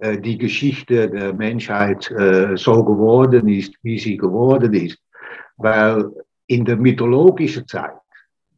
[0.00, 4.98] die Geschichte der Menschheit äh, so geworden ist, wie sie geworden ist.
[5.56, 6.10] Weil
[6.46, 7.94] in der mythologischen Zeit,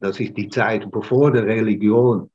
[0.00, 2.30] das ist die Zeit bevor der Religion,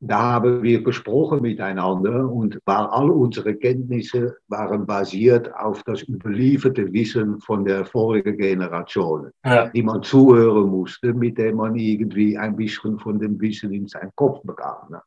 [0.00, 6.92] da haben wir gesprochen miteinander und war, all unsere Kenntnisse waren basiert auf das überlieferte
[6.92, 9.68] Wissen von der vorigen Generation, ja.
[9.68, 14.10] die man zuhören musste, mit dem man irgendwie ein bisschen von dem Wissen in seinen
[14.16, 14.90] Kopf bekam.
[14.90, 15.02] Ne?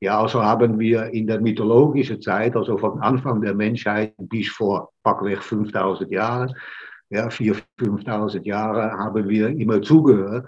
[0.00, 4.90] Ja, also haben wir in der mythologischen Zeit, also vom Anfang der Menschheit bis vor
[5.02, 6.54] packweg 5000 Jahren,
[7.08, 10.46] ja, 4.000, 5.000 Jahre, haben wir immer zugehört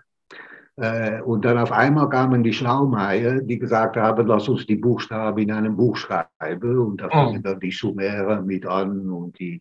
[0.77, 5.53] und dann auf einmal kamen die Schlaumeier, die gesagt haben, lass uns die Buchstaben in
[5.53, 6.79] einem Buch schreiben.
[6.79, 7.43] Und da fangen oh.
[7.43, 9.61] dann die Sumerer mit an und die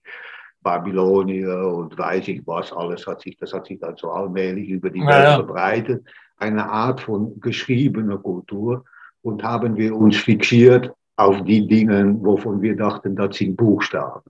[0.63, 4.89] Babylonier und weiß ich was, alles hat sich, das hat sich dann so allmählich über
[4.89, 6.07] die Welt ja, verbreitet.
[6.37, 8.85] Eine Art von geschriebener Kultur.
[9.23, 14.23] Und haben wir uns fixiert auf die Dinge, wovon wir dachten, das sind Buchstaben.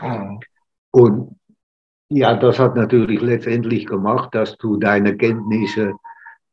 [0.00, 0.38] Oh.
[0.92, 1.36] Und
[2.10, 5.92] Ja, das hat natürlich letztendlich gemacht, dass du deine Kenntnisse, äh,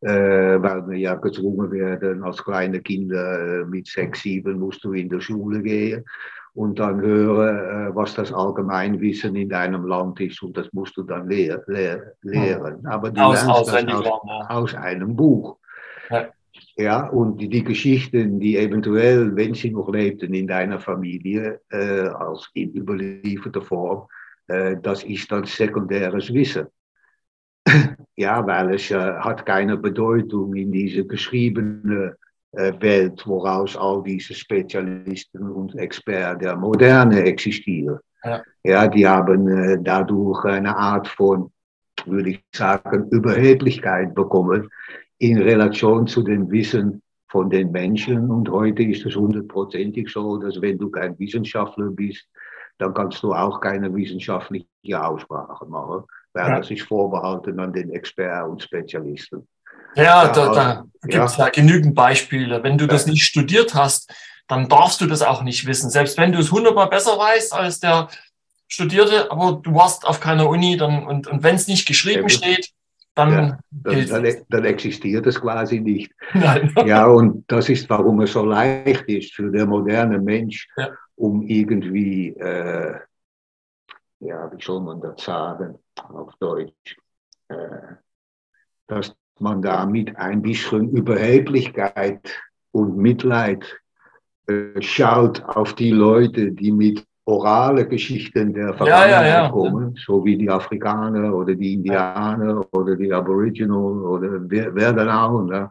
[0.08, 5.10] weil wir ja gezwungen werden, als kleine Kinder äh, mit sechs, sieben musst du in
[5.10, 6.06] der Schule gehen
[6.56, 11.04] und dann hören, äh, was das Allgemeinwissen in deinem Land ist und das musst du
[11.04, 12.86] dann lehr, lehr, lehren.
[12.86, 15.58] Aber du aus, lernst das aus, aus, einem Buch.
[16.10, 16.28] Ja.
[16.78, 22.08] ja und die, die, Geschichten, die eventuell, wenn sie noch lebten in deiner Familie, äh,
[22.08, 24.08] als in überlieferter Form,
[24.48, 26.68] äh, das ist dann sekundäres Wissen.
[28.18, 32.16] Ja, weil es äh, hat keine Bedeutung in diese geschriebene
[32.52, 38.00] äh, Welt, woraus all diese Spezialisten und Experten der Moderne existieren.
[38.24, 41.52] Ja, ja die haben äh, dadurch eine Art von,
[42.06, 44.70] würde ich sagen, Überheblichkeit bekommen
[45.18, 48.30] in Relation zu dem Wissen von den Menschen.
[48.30, 52.26] Und heute ist es hundertprozentig so, dass wenn du kein Wissenschaftler bist,
[52.78, 56.04] dann kannst du auch keine wissenschaftliche Aussprache machen,
[56.36, 56.58] weil ja.
[56.60, 59.48] das ist vorbehalten an den Experten und Spezialisten.
[59.96, 61.46] Ja, da, da gibt es ja.
[61.46, 62.62] ja genügend Beispiele.
[62.64, 64.14] Wenn du das nicht studiert hast,
[64.48, 65.90] dann darfst du das auch nicht wissen.
[65.90, 68.10] Selbst wenn du es hundertmal besser weißt als der
[68.68, 72.30] Studierte, aber du warst auf keiner Uni dann, und, und wenn es nicht geschrieben ja,
[72.30, 72.70] steht,
[73.16, 76.12] dann, ja, dann, dann, dann, existiert es quasi nicht.
[76.34, 76.74] Nein.
[76.86, 81.42] Ja, und das ist, warum es so leicht ist für den modernen Mensch, ja um
[81.44, 83.00] irgendwie, äh,
[84.20, 86.98] ja, wie soll man das sagen auf Deutsch,
[87.50, 87.56] äh,
[88.88, 92.34] dass man damit ein bisschen Überheblichkeit
[92.72, 93.80] und Mitleid
[94.48, 99.50] äh, schaut auf die Leute, die mit orale Geschichten der Vergangenheit ja, ja, ja.
[99.50, 105.10] kommen, so wie die Afrikaner oder die Indianer oder die Aboriginal oder wer, wer dann
[105.10, 105.42] auch.
[105.42, 105.70] Ne?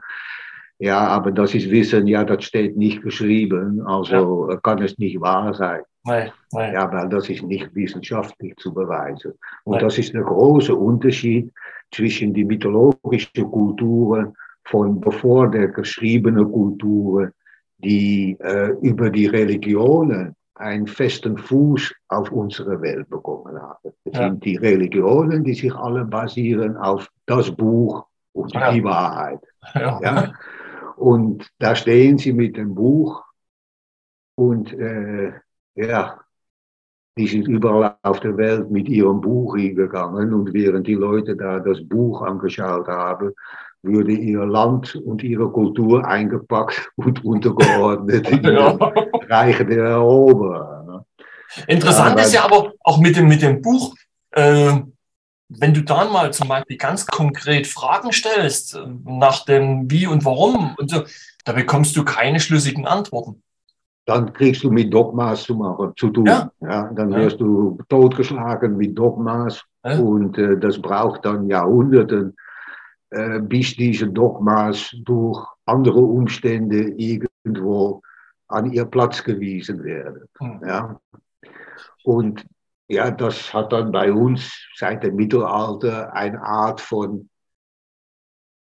[0.79, 5.55] Ja, aber das ist Wissen, ja, das steht nicht geschrieben, also kann es nicht wahr
[5.55, 5.83] sein.
[6.05, 6.75] Nein, nein.
[6.75, 9.33] Ja, weil das ist nicht wissenschaftlich zu beweisen.
[9.65, 9.85] Und nein.
[9.85, 11.53] das ist der große Unterschied
[11.93, 17.33] zwischen die mythologischen Kulturen von bevor der geschriebenen Kulturen,
[17.79, 23.93] die äh, über die Religionen einen festen Fuß auf unsere Welt bekommen haben.
[24.05, 24.29] Das ja.
[24.29, 28.73] sind die Religionen, die sich alle basieren auf das Buch und ja.
[28.73, 29.41] die Wahrheit.
[29.75, 30.01] Ja.
[30.03, 30.33] ja.
[30.97, 33.25] Und da stehen sie mit dem Buch
[34.37, 35.33] und äh,
[35.75, 36.21] ja,
[37.17, 41.61] die sind überall auf der Welt mit ihrem Buch hingegangen und während die Leute da
[41.61, 43.33] das Buch angeschaut haben,
[43.83, 48.77] würde ihr Land und ihre Kultur eingepackt und untergeordnet in ja.
[49.29, 50.85] Reiche der Eroberer.
[50.85, 51.05] Ne?
[51.69, 53.95] Interessant ja, ist ja aber auch mit dem, mit dem Buch,
[54.33, 54.73] äh,
[55.49, 60.25] wenn du dann mal zum Beispiel ganz konkret Fragen stellst äh, nach dem Wie und
[60.25, 61.05] Warum und so,
[61.45, 63.43] da bekommst du keine schlüssigen Antworten.
[64.07, 66.27] Dann kriegst du mit Dogmas zu, machen, zu tun.
[66.27, 66.51] Ja.
[66.61, 67.19] ja dann ja.
[67.19, 69.99] wirst du totgeschlagen mit Dogmas ja.
[69.99, 72.35] und äh, das braucht dann Jahrhunderte,
[73.11, 78.03] äh, bis diese Dogmas durch andere Umstände irgendwo
[78.49, 80.25] an ihr Platz gewiesen werden.
[80.39, 80.61] Hm.
[80.67, 81.01] Ja.
[82.05, 82.45] Und
[82.89, 87.31] ja, das hat dann bei uns seit dem Mittelalter eine Art von,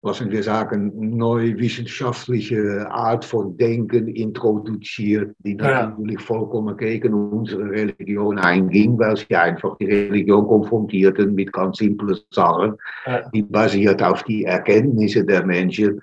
[0.02, 6.26] was wir sagen, neu wissenschaftliche Art von Denken introduziert, die natürlich ja.
[6.26, 12.76] vollkommen gegen unsere Religion einging, weil sie einfach die Religion konfrontierten mit ganz simplen Sachen,
[13.06, 13.30] ja.
[13.30, 16.02] die basiert auf die Erkenntnisse der Menschen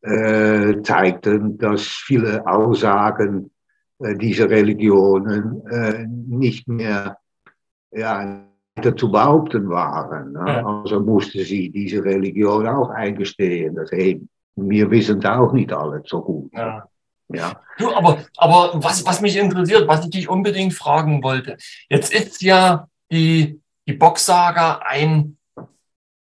[0.00, 3.50] äh, zeigten, dass viele Aussagen
[3.98, 7.18] äh, dieser Religionen äh, nicht mehr
[7.92, 8.46] ja,
[8.96, 10.32] zu behaupten waren.
[10.32, 10.44] Ne?
[10.46, 10.66] Ja.
[10.66, 13.74] Also musste sie diese Religion auch eingestehen.
[13.74, 14.20] Dass, hey,
[14.56, 16.50] wir wissen da auch nicht alles so gut.
[16.52, 16.88] Ja.
[17.28, 17.60] Ja.
[17.78, 21.56] Du, aber, aber was, was mich interessiert, was ich dich unbedingt fragen wollte,
[21.88, 25.38] jetzt ist ja die, die Boxsaga ein,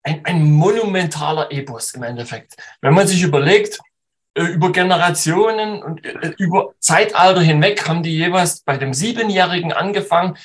[0.03, 2.57] ein, ein monumentaler Epos im Endeffekt.
[2.83, 3.79] Wenn man sich überlegt,
[4.35, 10.37] äh, über Generationen und äh, über Zeitalter hinweg haben die jeweils bei dem Siebenjährigen angefangen,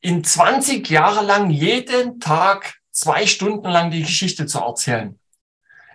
[0.00, 5.18] in 20 Jahre lang jeden Tag zwei Stunden lang die Geschichte zu erzählen.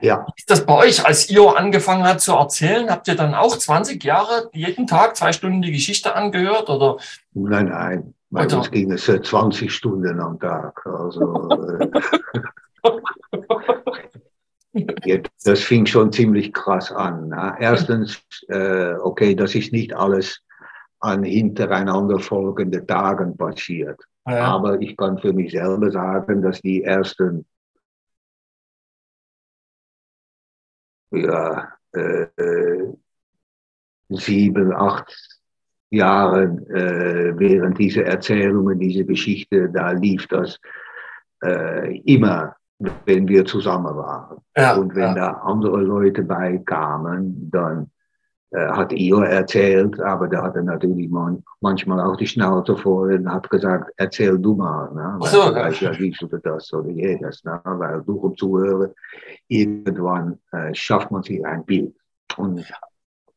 [0.02, 0.26] Ja.
[0.36, 4.04] Ist das bei euch, als ihr angefangen habt zu erzählen, habt ihr dann auch 20
[4.04, 6.70] Jahre jeden Tag zwei Stunden die Geschichte angehört?
[6.70, 6.98] Oder?
[7.34, 8.14] Nein, nein.
[8.30, 8.58] Bei oder?
[8.58, 10.86] uns ging es 20 Stunden am Tag.
[10.86, 11.50] Also,
[14.74, 17.34] äh, das fing schon ziemlich krass an.
[17.60, 20.42] Erstens, äh, okay, das ist nicht alles
[21.06, 24.02] an hintereinander folgenden Tagen passiert.
[24.28, 24.56] Ja.
[24.56, 27.46] Aber ich kann für mich selber sagen, dass die ersten
[31.12, 32.28] ja, äh,
[34.10, 35.14] sieben, acht
[35.90, 40.60] Jahren, äh, während diese Erzählungen, diese Geschichte, da lief das
[41.44, 42.56] äh, immer,
[43.06, 44.42] wenn wir zusammen waren.
[44.58, 45.16] Ja, und wenn ja.
[45.16, 47.92] da andere Leute beikamen, dann
[48.56, 53.32] hat Io erzählt, aber da hat er natürlich man, manchmal auch die Schnauze voll und
[53.32, 54.94] hat gesagt, erzähl du mal.
[54.94, 55.16] Ne?
[55.20, 57.44] Weil so, weiß ja dies oder das oder jedes.
[57.44, 57.60] Ne?
[57.64, 58.92] Weil durch Zuhören,
[59.48, 61.96] irgendwann äh, schafft man sich ein Bild.
[62.38, 62.66] Und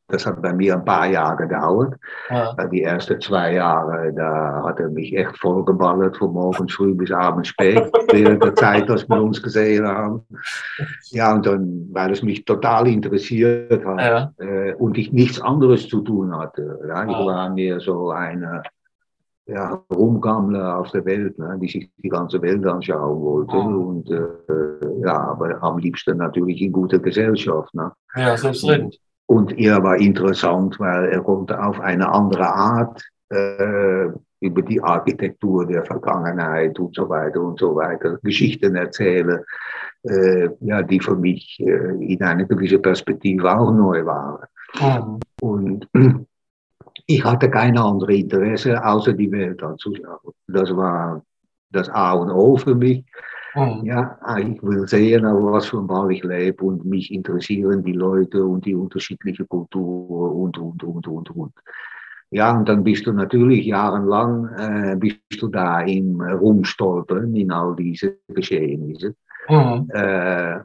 [0.08, 1.94] das hat bei mir ein paar Jahre gedauert.
[2.30, 2.54] Ja.
[2.66, 7.48] Die ersten zwei Jahre, da hat er mich echt vollgeballert, von morgens früh bis abends
[7.48, 10.22] spät, während der Zeit, dass wir uns gesehen haben.
[11.10, 14.32] Ja, und dann, weil es mich total interessiert hat ja.
[14.38, 16.80] äh, und ich nichts anderes zu tun hatte.
[16.88, 18.62] Ja, ich war mehr so eine
[19.46, 23.56] ja, Rumgammler aus der Welt, ne, die sich die ganze Welt anschauen wollte.
[23.56, 27.74] Und äh, ja, aber am liebsten natürlich in guter Gesellschaft.
[27.74, 27.90] Ne.
[28.14, 28.98] Ja, selbstredend.
[29.28, 34.06] Und er war interessant, weil er konnte auf eine andere Art äh,
[34.40, 39.44] über die Architektur der Vergangenheit und so weiter und so weiter Geschichten erzählen,
[40.04, 44.46] äh, ja, die für mich äh, in einer gewissen Perspektive auch neu waren.
[44.80, 45.20] Mhm.
[45.42, 45.88] Und
[47.06, 50.32] ich hatte keine andere Interesse, außer die Welt anzuschauen.
[50.46, 51.22] Das war
[51.70, 53.04] das A und O für mich.
[53.54, 53.84] Mhm.
[53.84, 57.92] Ja, ah, ich will sehen, was für ein Ball ich lebe und mich interessieren die
[57.92, 61.52] Leute und die unterschiedliche Kultur und, und, und, und, und.
[62.30, 67.74] Ja, und dann bist du natürlich jahrelang, äh, bist du da im Rumstolpern in all
[67.74, 69.14] diese Geschehnisse.
[69.48, 69.88] Mhm.
[69.92, 70.58] Äh,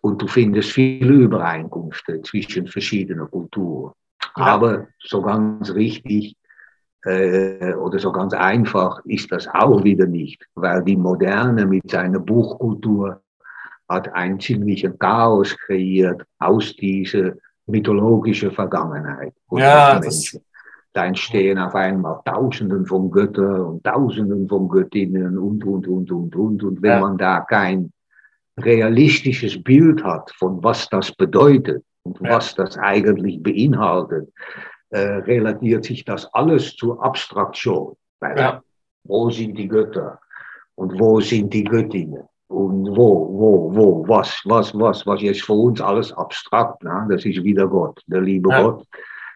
[0.00, 3.92] und du findest viele Übereinkünfte zwischen verschiedenen Kulturen.
[4.36, 4.44] Ja.
[4.44, 6.36] Aber so ganz richtig
[7.08, 12.20] äh, oder so ganz einfach ist das auch wieder nicht, weil die Moderne mit seiner
[12.20, 13.20] Buchkultur
[13.88, 17.32] hat einen ziemlichen Chaos kreiert aus dieser
[17.66, 19.32] mythologischen Vergangenheit.
[19.50, 20.38] Ja, das
[20.94, 26.34] da entstehen auf einmal Tausenden von Göttern und Tausenden von Göttinnen und, und, und, und,
[26.34, 26.62] und.
[26.64, 27.00] Und wenn ja.
[27.00, 27.92] man da kein
[28.58, 32.36] realistisches Bild hat von was das bedeutet und ja.
[32.36, 34.28] was das eigentlich beinhaltet,
[34.90, 37.94] äh, relatiert sich das alles zur Abstraktion.
[38.22, 38.62] Ja.
[39.04, 40.20] Wo sind die Götter?
[40.74, 42.22] Und wo sind die Göttinnen?
[42.48, 47.06] Und wo, wo, wo, was, was, was, was jetzt für uns alles abstrakt, ne?
[47.10, 48.62] das ist wieder Gott, der liebe ja.
[48.62, 48.86] Gott.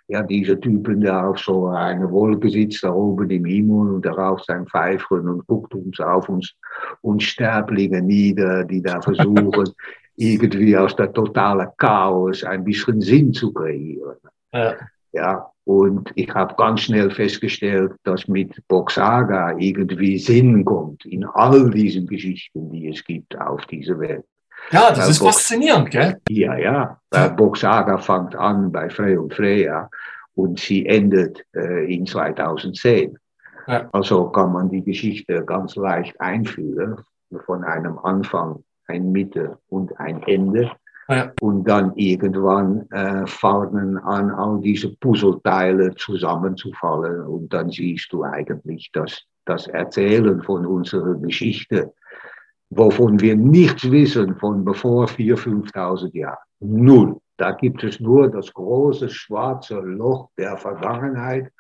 [0.09, 4.43] Ja, diese Typen, der auf so einer Wolke sitzt, da oben im Himmel und darauf
[4.45, 6.55] sein Pfeifen und guckt uns auf uns
[7.03, 9.71] Unsterblinge nieder, die da versuchen,
[10.17, 14.17] irgendwie aus der totalen Chaos ein bisschen Sinn zu kreieren.
[14.53, 14.75] Ja.
[15.13, 21.71] Ja, und ich habe ganz schnell festgestellt, dass mit Boxaga irgendwie Sinn kommt in all
[21.71, 24.25] diesen Geschichten, die es gibt auf dieser Welt.
[24.71, 26.21] Ja, das Weil ist Box faszinierend, gell?
[26.29, 26.99] Ja, ja.
[27.11, 29.89] Weil Boxaga fängt an bei Frey und Freya
[30.35, 33.19] und sie endet äh, in 2010.
[33.67, 33.89] Ja.
[33.93, 36.97] Also kann man die Geschichte ganz leicht einführen,
[37.47, 40.71] von einem Anfang, ein Mitte und ein Ende.
[41.41, 47.27] Und dann irgendwann äh, fangen an, all diese Puzzleteile zusammenzufallen.
[47.27, 51.93] Und dann siehst du eigentlich, dass das Erzählen von unserer Geschichte,
[52.71, 57.19] wovon wir nichts wissen von bevor 4.000, 5.000 Jahren, null.
[57.37, 61.51] Da gibt es nur das große schwarze Loch der Vergangenheit,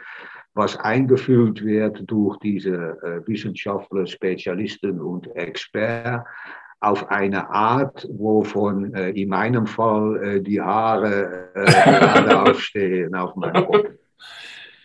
[0.55, 6.25] was eingefüllt wird durch diese äh, Wissenschaftler, Spezialisten und Experten
[6.83, 13.66] auf eine Art, wovon äh, in meinem Fall äh, die Haare äh, aufstehen auf meinem
[13.66, 13.88] Kopf.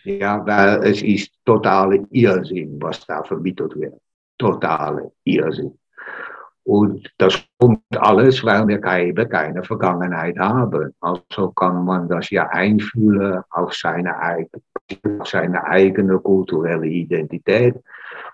[0.04, 3.94] Ja, weil es ist totale Irrsinn, was da vermittelt wird.
[4.38, 5.76] Totale Irrsinn.
[6.62, 10.94] Und das kommt alles, weil wir keine, keine Vergangenheit haben.
[11.00, 14.14] Also kann man das ja einfühlen auf seine,
[15.18, 17.74] auf seine eigene kulturelle Identität.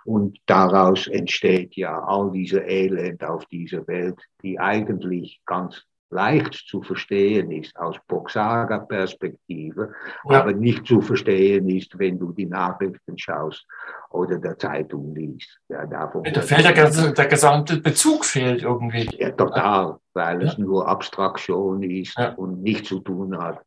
[0.04, 6.82] Und daraus entsteht ja all diese Elend auf dieser Welt, die eigentlich ganz leicht zu
[6.82, 9.92] verstehen ist aus Boxaga-Perspektive,
[10.28, 10.40] ja.
[10.40, 13.66] aber nicht zu verstehen ist, wenn du die Nachrichten schaust
[14.10, 15.58] oder der Zeitung liest.
[15.68, 19.08] Ja, davon da fehlt der, der, gesamte Bezug fehlt irgendwie.
[19.18, 20.48] Ja, total, weil ja.
[20.48, 23.60] es nur Abstraktion ist und nichts zu tun hat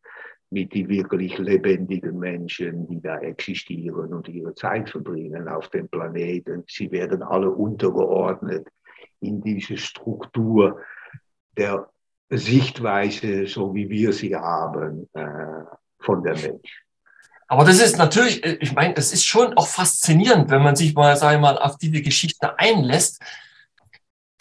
[0.50, 6.64] mit den wirklich lebendigen Menschen, die da existieren und ihre Zeit verbringen auf dem Planeten.
[6.68, 8.68] Sie werden alle untergeordnet
[9.20, 10.80] in diese Struktur
[11.58, 11.90] der
[12.30, 15.64] Sichtweise, so wie wir sie haben, äh,
[16.00, 16.84] von der Mensch.
[17.48, 20.94] Aber das ist natürlich, äh, ich meine, es ist schon auch faszinierend, wenn man sich
[20.94, 23.22] mal, sage ich mal, auf diese Geschichte einlässt.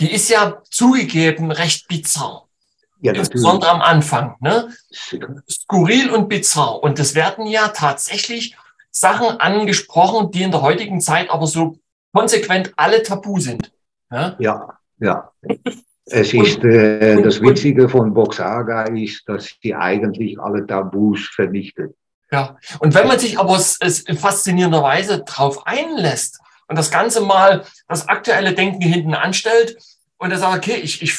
[0.01, 2.46] Die ist ja zugegeben recht bizarr.
[3.01, 4.37] Ja, Insbesondere am Anfang.
[4.41, 4.71] Ne?
[5.51, 6.83] Skurril und bizarr.
[6.83, 8.57] Und es werden ja tatsächlich
[8.91, 11.79] Sachen angesprochen, die in der heutigen Zeit aber so
[12.15, 13.71] konsequent alle tabu sind.
[14.11, 14.79] Ja, ja.
[14.99, 15.31] ja.
[16.07, 21.97] Es ist äh, das Witzige von Boxaga ist, dass sie eigentlich alle Tabus vernichtet.
[22.31, 27.65] Ja, und wenn man sich aber es, es faszinierenderweise drauf einlässt und das Ganze mal
[27.89, 29.77] das aktuelle Denken hinten anstellt
[30.19, 31.17] und er sagt, okay, ich, ich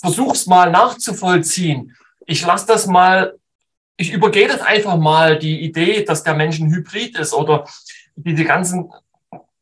[0.00, 1.96] versuche es mal nachzuvollziehen.
[2.26, 3.38] Ich lasse das mal,
[3.96, 7.64] ich übergehe das einfach mal, die Idee, dass der Mensch ein Hybrid ist oder
[8.16, 8.92] diese ganzen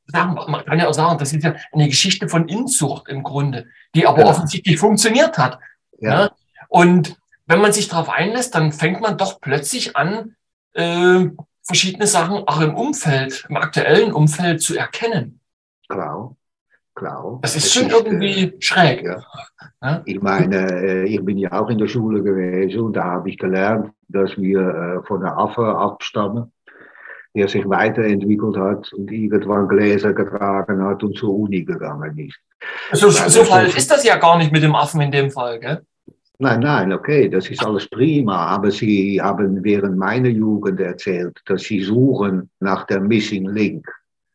[0.06, 3.66] Sachen, man kann ja auch sagen, das ist ja eine Geschichte von Inzucht im Grunde,
[3.94, 4.26] die aber ja.
[4.26, 5.58] offensichtlich funktioniert hat.
[5.98, 6.10] Ja.
[6.10, 6.30] ja.
[6.68, 7.16] Und
[7.46, 10.36] wenn man sich darauf einlässt, dann fängt man doch plötzlich an,
[10.72, 11.26] äh,
[11.62, 15.40] verschiedene Sachen auch im Umfeld, im aktuellen Umfeld zu erkennen.
[15.88, 16.34] Klar,
[16.98, 17.38] klar.
[17.42, 19.04] Das ist schon irgendwie äh, schräg.
[19.04, 19.22] Ja.
[19.82, 20.02] ja.
[20.04, 23.38] Ich meine, äh, ich bin ja auch in der Schule gewesen und da habe ich
[23.38, 26.52] gelernt, dass wir äh, von der Affe abstammen,
[27.34, 32.38] der sich weiterentwickelt hat und irgendwann Gläser getragen hat und zur Uni gegangen ist.
[32.92, 35.82] So, so falsch ist das ja gar nicht mit dem Affen in dem Fall, gell?
[36.40, 41.62] Nein, nein, okay, das ist alles prima, aber Sie haben während meiner Jugend erzählt, dass
[41.62, 43.88] Sie suchen nach der Missing Link.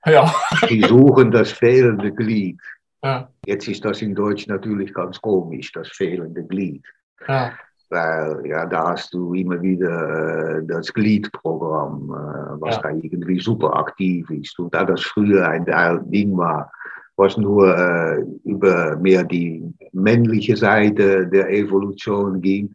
[0.06, 0.34] Ja.
[0.68, 2.60] Sie suchen das fehlende Glied.
[3.04, 3.30] Ja.
[3.46, 6.84] Jetzt ist das in Deutsch natürlich ganz komisch, das fehlende Glied.
[7.28, 7.54] Ja.
[7.90, 12.82] Weil ja, da hast du immer wieder äh, das Gliedprogramm, äh, was ja.
[12.82, 14.58] da irgendwie super aktiv ist.
[14.58, 15.66] Und da das früher ein
[16.10, 16.72] Ding war,
[17.16, 22.74] was nur äh, über mehr die männliche Seite der Evolution ging,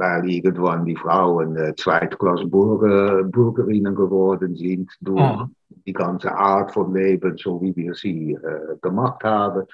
[0.00, 5.46] weil irgendwann die Frauen äh, Zweitklassenbürgerinnen geworden sind durch ja.
[5.86, 9.64] die ganze Art von Leben, so wie wir sie äh, gemacht haben.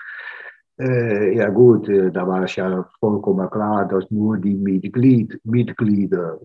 [0.78, 6.40] Äh, ja gut, äh, da war es ja vollkommen klar, dass nur die Mitglied, Mitglieder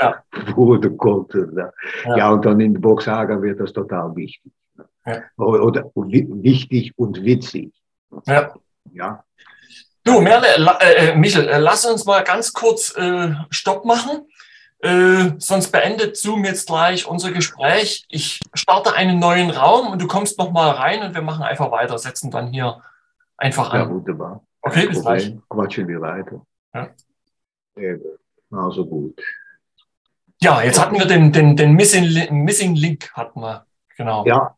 [0.00, 0.16] ja.
[0.56, 1.54] wurden konnten.
[1.56, 1.70] Ja.
[2.16, 2.32] ja.
[2.32, 4.50] und dann in der Boxhager wird das total wichtig.
[5.04, 5.22] Ja.
[5.36, 7.72] Oder, wichtig und witzig.
[8.26, 8.54] Ja.
[8.92, 9.22] ja.
[10.06, 10.46] Du, Merle,
[10.78, 14.28] äh, äh, Michel, äh, lass uns mal ganz kurz äh, Stopp machen.
[14.78, 18.06] Äh, sonst beendet Zoom jetzt gleich unser Gespräch.
[18.08, 21.72] Ich starte einen neuen Raum und du kommst noch mal rein und wir machen einfach
[21.72, 22.80] weiter, setzen dann hier
[23.36, 23.80] einfach an.
[23.80, 24.44] Ja, wunderbar.
[24.62, 25.34] Okay, bis gleich.
[25.48, 26.40] Quatschen wir weiter.
[26.72, 26.88] Ja.
[28.52, 29.20] Also gut.
[30.40, 33.66] Ja, jetzt hatten wir den, den, den Missing, Missing Link, hatten wir.
[33.96, 34.24] Genau.
[34.24, 34.56] Ja,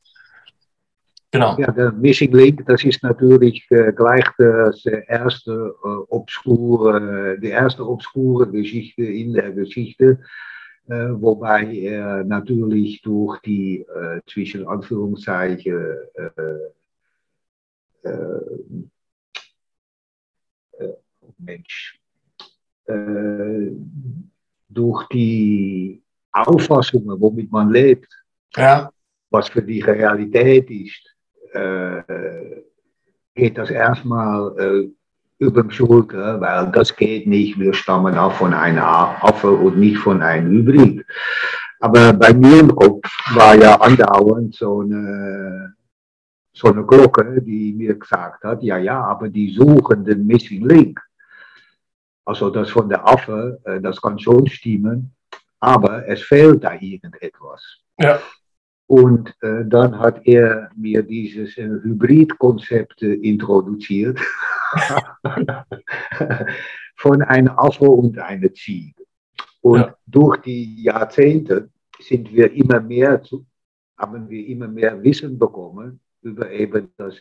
[1.30, 1.58] Genau.
[1.58, 7.86] Ja, der Missing Link, das ist natürlich äh, gleich das erste äh, obskure, die erste
[7.86, 10.20] obskure Geschichte in der Geschichte,
[10.88, 13.84] äh, wobei er natürlich durch die
[14.26, 16.30] zwischen Anführungszeichen äh,
[18.08, 18.40] äh,
[21.36, 22.00] Mensch,
[24.68, 26.02] durch die
[26.32, 28.08] Auffassungen, womit man lebt,
[28.56, 28.90] ja.
[29.30, 31.17] was für die Realität ist,
[31.52, 32.62] äh,
[33.34, 34.90] geht das erstmal äh,
[35.38, 37.58] über den Schulter, weil das geht nicht.
[37.58, 38.86] Wir stammen auch von einer
[39.22, 41.06] Affe und nicht von einem Hybrid.
[41.80, 45.74] Aber bei mir im Kopf war ja andauernd so eine,
[46.52, 51.00] so eine Glocke, die mir gesagt hat, ja, ja, aber die suchen den Missing Link.
[52.24, 55.14] Also das von der Affe, äh, das kann schon stimmen,
[55.60, 57.78] aber es fehlt da irgendetwas.
[57.98, 58.18] Ja.
[58.88, 64.18] Und äh, dann hat er mir dieses äh, Hybridkonzept äh, introduziert
[66.96, 69.04] von einer Affe und einer Ziege.
[69.60, 69.94] Und ja.
[70.06, 71.68] durch die Jahrzehnte
[72.00, 73.44] sind wir immer mehr zu,
[73.98, 77.16] haben wir immer mehr Wissen bekommen über eben das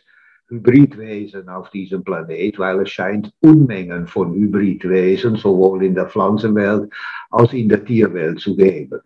[0.48, 6.90] Hybridwesen auf diesem Planet, weil es scheint Unmengen von Hybridwesen sowohl in der Pflanzenwelt
[7.30, 9.00] als in der Tierwelt zu geben.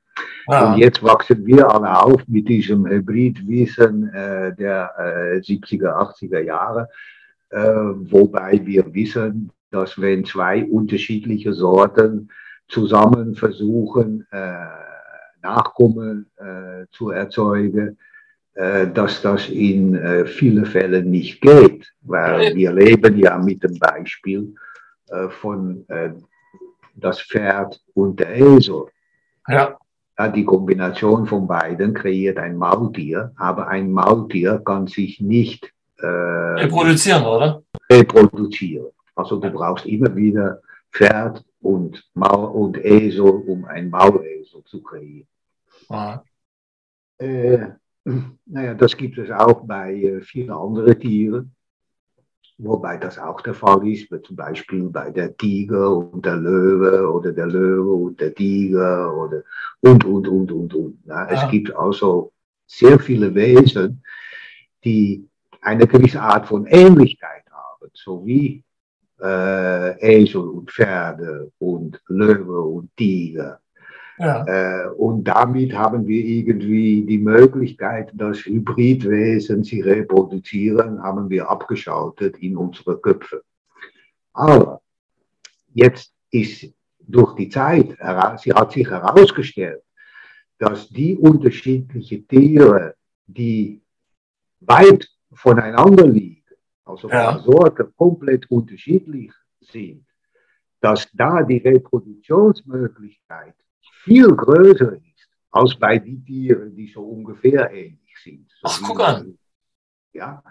[0.47, 0.73] Ah.
[0.73, 6.89] Und jetzt wachsen wir alle auf mit diesem Hybridwissen äh, der äh, 70er, 80er Jahre,
[7.51, 12.31] äh, wobei wir wissen, dass wenn zwei unterschiedliche Sorten
[12.69, 14.57] zusammen versuchen, äh,
[15.43, 17.99] Nachkommen äh, zu erzeugen,
[18.55, 23.79] äh, dass das in äh, vielen Fällen nicht geht, weil wir leben ja mit dem
[23.79, 24.55] Beispiel
[25.41, 25.85] von
[26.95, 28.87] das Pferd und der Esel.
[29.47, 29.77] Ja.
[30.19, 30.29] Ja.
[30.29, 37.25] Die Kombination von beiden kreiert ein Maultier, aber ein Maultier kann sich nicht äh, reproduzieren,
[37.25, 37.63] oder?
[37.91, 38.89] Reproduzieren.
[39.15, 40.61] Also du brauchst immer wieder
[40.93, 45.27] Pferd und, Maul und Esel, um ein Maulesel zu kreieren.
[45.89, 46.23] Ah.
[47.19, 47.69] Äh,
[48.47, 51.55] naja, das gibt es auch bei äh, vielen anderen Tieren,
[52.59, 57.33] wobei das auch der Fall ist, zum Beispiel bei der Tiger und der Löwe oder
[57.33, 59.43] der Löwe und der Tiger oder
[59.81, 60.99] und, und, und, und, und.
[61.07, 62.33] Ja, es gibt also
[62.67, 64.03] sehr viele Wesen,
[64.85, 65.29] die
[65.61, 68.65] eine gewisse Art von Ähnlichkeit haben, so wie
[69.21, 73.62] äh, Esel und Pferde und Löwe und Tiger.
[74.19, 74.45] Ja.
[74.47, 82.37] Äh, und damit haben wir irgendwie die Möglichkeit, dass Hybridwesen sich reproduzieren, haben wir abgeschaltet
[82.39, 83.43] in unsere Köpfe.
[84.33, 84.81] Aber
[85.75, 87.97] jetzt ist durch die Zeit,
[88.39, 89.83] sie hat sich herausgestellt,
[90.59, 92.95] dass die unterschiedlichen Tiere,
[93.27, 93.83] die
[94.61, 96.43] weit voneinander liegen,
[96.85, 97.39] also ja.
[97.39, 100.07] Sorten komplett unterschiedlich sind,
[100.81, 103.55] dass da die Reproduktionsmöglichkeit
[104.05, 108.51] viel größer ist als bei den Tieren, die so ungefähr ähnlich sind.
[108.51, 109.39] So Ach, guck an.
[110.13, 110.43] Ja,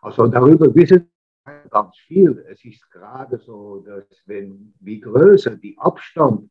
[0.00, 1.10] also darüber wissen
[1.44, 2.44] wir ganz viel.
[2.48, 6.50] Es ist gerade so, dass wenn, wie größer die Abstand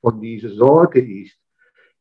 [0.00, 1.38] von dieser Sorte ist,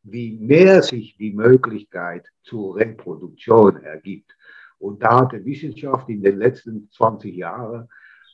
[0.03, 4.35] wie mehr sich die Möglichkeit zur Reproduktion ergibt.
[4.79, 7.87] Und da hat die Wissenschaft in den letzten 20 Jahren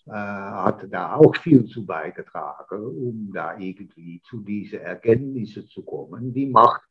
[0.07, 6.47] hat da auch viel zu beigetragen, um da irgendwie zu diesen Erkenntnissen zu kommen, die
[6.47, 6.81] macht,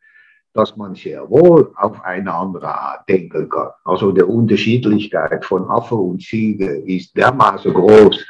[0.52, 3.70] dass man sehr wohl auf eine andere Art denken kann.
[3.84, 8.24] Also die Unterschiedlichkeit von Affe und Ziege ist dermaßen groß,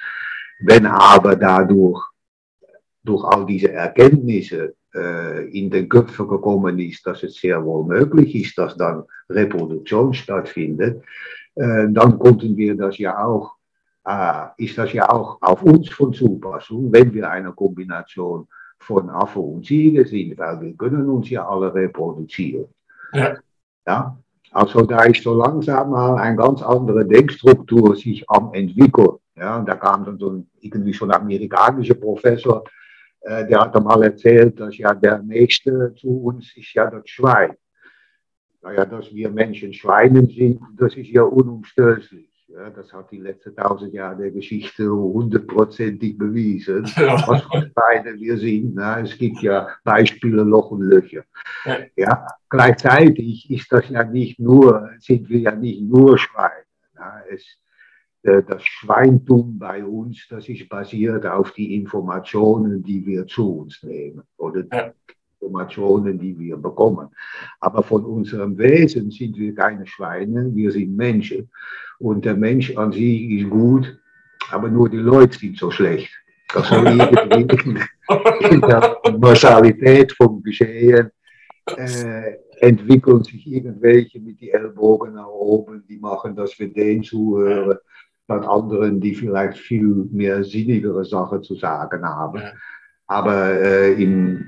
[0.61, 2.03] wenn aber dadurch
[3.05, 8.35] durch all diese Erkenntnisse äh, in den Köpfen gekommen ist, dass es sehr wohl möglich
[8.35, 11.03] ist, dass dann Reproduktion stattfindet,
[11.55, 13.58] äh, dann konnten wir das ja auch, äh,
[14.57, 18.49] ist das ja auch auf uns von Zupassung, wenn wir eine Kombination
[18.79, 22.67] von Affe und Ziege sind, weil wir können uns ja alle reproduzieren.
[23.13, 23.37] Ja.
[23.87, 24.19] ja?
[24.53, 29.19] Also da ist so langsam mal eine ganz andere Denkstruktur sich am entwickeln.
[29.37, 32.65] Ja, und da kam dann so ein, irgendwie so ein amerikanischer Professor,
[33.21, 37.55] äh, der hat einmal erzählt, dass ja der Nächste zu uns ist ja das Schwein.
[38.63, 42.28] Naja, dass wir Menschen Schweinen sind, das ist ja unumstößlich.
[42.51, 47.23] Ja, das hat die letzten tausend Jahre der Geschichte hundertprozentig bewiesen, ja.
[47.29, 48.75] was für Schweine wir sind.
[48.75, 51.25] Na, es gibt ja Beispiele Loch und Löcher.
[51.67, 51.79] Ja.
[51.97, 52.27] ja.
[52.49, 56.65] gleichzeitig ist das ja nicht nur, sind wir ja nicht nur Schweine.
[56.95, 57.45] Na, es,
[58.23, 63.83] äh, das Schweintum bei uns, das ist basiert auf die Informationen, die wir zu uns
[63.83, 64.65] nehmen oder
[65.41, 67.09] Informationen, die wir bekommen.
[67.61, 71.51] Aber von unserem Wesen sind wir keine Schweine, wir sind Menschen.
[71.99, 73.99] Und der Mensch an sich ist gut,
[74.51, 76.11] aber nur die Leute sind so schlecht.
[76.53, 77.83] Das soll irgendwie
[78.51, 81.11] in der Massalität vom Geschehen
[81.77, 87.79] äh, entwickeln sich irgendwelche mit die Ellbogen nach oben, die machen, dass wir denen zuhören
[88.25, 92.43] statt anderen, die vielleicht viel mehr sinnigere Sachen zu sagen haben.
[93.09, 94.47] Aber äh, in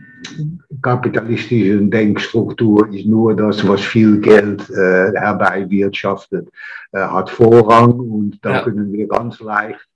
[0.83, 6.49] kapitalistischen Denkstruktur ist nur das, was viel Geld äh, herbeiwirtschaftet,
[6.93, 8.63] äh, hat Vorrang und da ja.
[8.63, 9.87] können wir ganz leicht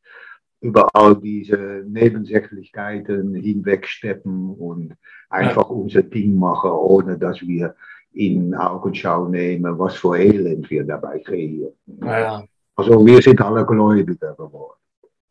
[0.60, 4.94] über all diese Nebensächlichkeiten hinwegsteppen und
[5.28, 5.76] einfach ja.
[5.76, 7.74] unser Ding machen, ohne dass wir
[8.14, 11.72] in Augenschau nehmen, was für Elend wir dabei kreieren.
[12.02, 12.44] Ja.
[12.76, 14.78] Also wir sind alle Gläubiger geworden.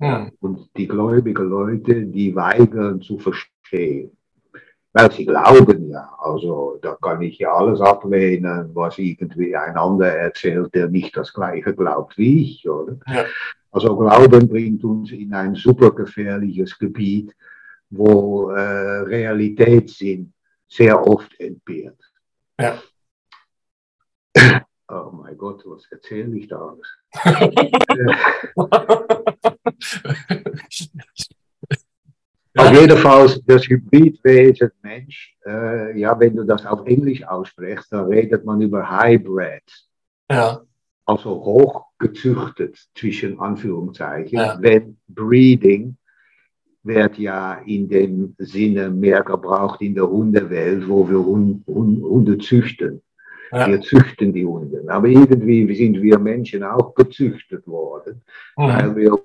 [0.03, 0.31] Hm.
[0.41, 4.11] Und die gläubigen Leute, die weigern zu verstehen.
[4.91, 10.11] Weil sie glauben ja, also da kann ich ja alles ablehnen, was irgendwie ein anderer
[10.11, 12.97] erzählt, der nicht das gleiche glaubt wie ich, oder?
[13.07, 13.25] Ja.
[13.71, 17.33] Also Glauben bringt uns in ein super gefährliches Gebiet,
[17.89, 20.33] wo äh, Realitätssinn
[20.67, 21.99] sehr oft entbehrt.
[22.59, 22.77] Ja.
[24.89, 26.87] Oh mein Gott, was erzähle ich da alles?
[32.55, 38.05] Auf jeden Fall, das Hybridwesen Mensch, äh, ja, wenn du das auf Englisch aussprichst, dann
[38.05, 39.63] redet man über Hybrid.
[40.29, 40.61] Ja.
[41.05, 44.37] Also hochgezüchtet, zwischen Anführungszeichen.
[44.37, 44.57] Ja.
[44.61, 45.97] Wenn Breeding
[46.83, 53.01] wird ja in dem Sinne mehr gebraucht in der Hundewelt, wo wir Hunde züchten.
[53.51, 53.67] Ja.
[53.67, 54.83] Wir züchten die Hunde.
[54.87, 58.21] Aber irgendwie sind wir Menschen auch gezüchtet worden,
[58.57, 58.63] mhm.
[58.63, 59.19] weil wir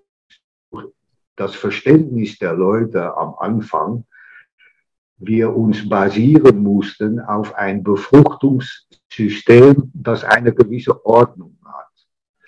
[1.38, 4.04] das Verständnis der Leute am Anfang,
[5.16, 11.86] wir uns basieren mussten auf ein Befruchtungssystem, das eine gewisse Ordnung hat.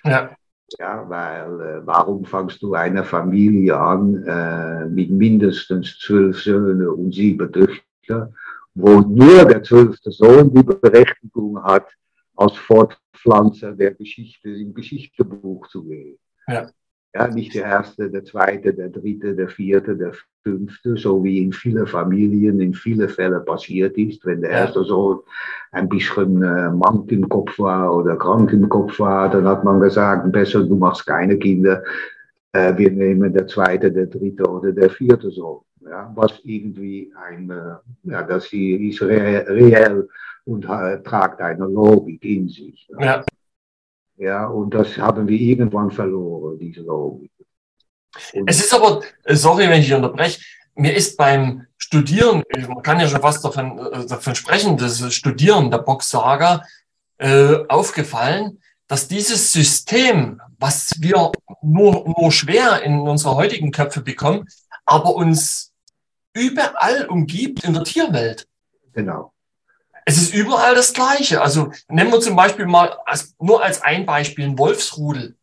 [0.03, 0.35] Ja.
[0.79, 7.13] Ja, weil äh, warum fangst du eine Familie an äh, mit mindestens zwölf Söhnen und
[7.13, 8.31] sieben Töchter
[8.73, 11.91] wo nur der zwölfte Sohn die Berechtigung hat,
[12.35, 16.17] als Fortpflanzer der Geschichte im Geschichtebuch zu gehen.
[16.47, 16.69] Ja.
[17.13, 21.51] Ja, nicht der erste, der zweite, der dritte, der vierte, der fünfte, so wie in
[21.51, 24.25] vielen Familien in vielen Fällen passiert ist.
[24.25, 25.19] Wenn der erste Sohn
[25.71, 29.81] ein bisschen äh, mank im Kopf war oder krank im Kopf war, dann hat man
[29.81, 31.83] gesagt, besser du machst keine Kinder.
[32.53, 35.61] Äh, wir nehmen der zweite, der dritte oder der vierte Sohn.
[35.81, 40.07] Ja, was irgendwie ein, äh, ja, das ist reell
[40.45, 42.87] und äh, tragt eine Logik in sich.
[42.99, 43.05] Ja.
[43.05, 43.25] Ja,
[44.45, 46.83] und das haben wir irgendwann verloren, diese.
[46.91, 47.29] Und
[48.45, 50.39] es ist aber, äh, sorry, wenn ich unterbreche,
[50.75, 55.71] mir ist beim Studieren, man kann ja schon fast davon, äh, davon sprechen, das Studieren
[55.71, 56.63] der Boxsaga
[57.17, 64.47] äh, aufgefallen, dass dieses System, was wir nur, nur schwer in unsere heutigen Köpfe bekommen,
[64.85, 65.71] aber uns
[66.33, 68.47] überall umgibt in der Tierwelt.
[68.93, 69.30] Genau.
[70.05, 71.41] Es ist überall das Gleiche.
[71.41, 75.35] Also nehmen wir zum Beispiel mal als, nur als ein Beispiel ein Wolfsrudel.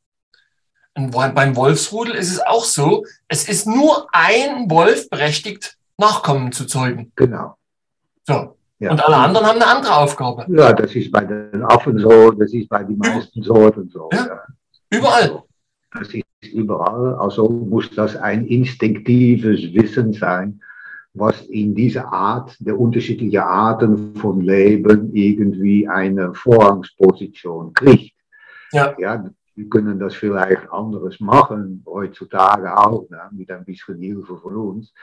[0.95, 6.65] Und beim Wolfsrudel ist es auch so, es ist nur ein Wolf berechtigt, Nachkommen zu
[6.65, 7.13] zeugen.
[7.17, 7.57] Genau.
[8.27, 8.57] So.
[8.79, 8.93] Ja.
[8.93, 10.47] Und alle anderen haben eine andere Aufgabe.
[10.49, 14.09] Ja, das ist bei den Affen so, das ist bei den meisten Sorten so.
[14.13, 14.27] Ja.
[14.27, 14.41] ja.
[14.91, 15.43] Überall.
[15.93, 17.17] Das ist überall.
[17.17, 20.61] Also muss das ein instinktives Wissen sein,
[21.15, 28.15] was in dieser Art, der unterschiedlichen Arten von Leben irgendwie eine Vorrangsposition kriegt.
[28.73, 28.95] Ja.
[28.99, 29.25] ja
[29.59, 34.95] wir können das vielleicht anderes machen, heutzutage auch, ne, mit ein bisschen Hilfe von uns,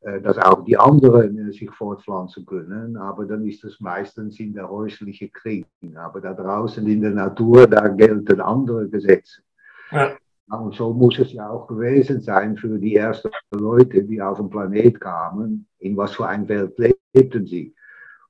[0.00, 4.54] äh, dass auch die anderen äh, sich fortpflanzen können, aber dann ist das meistens in
[4.54, 5.66] der häuslichen Krieg.
[5.94, 9.42] Aber da draußen in der Natur, da gelten andere Gesetze.
[9.90, 10.16] Ja.
[10.50, 14.50] Und so muss es ja auch gewesen sein für die ersten Leute, die auf den
[14.50, 15.66] Planet kamen.
[15.78, 17.72] In was für einer Welt lebten sie?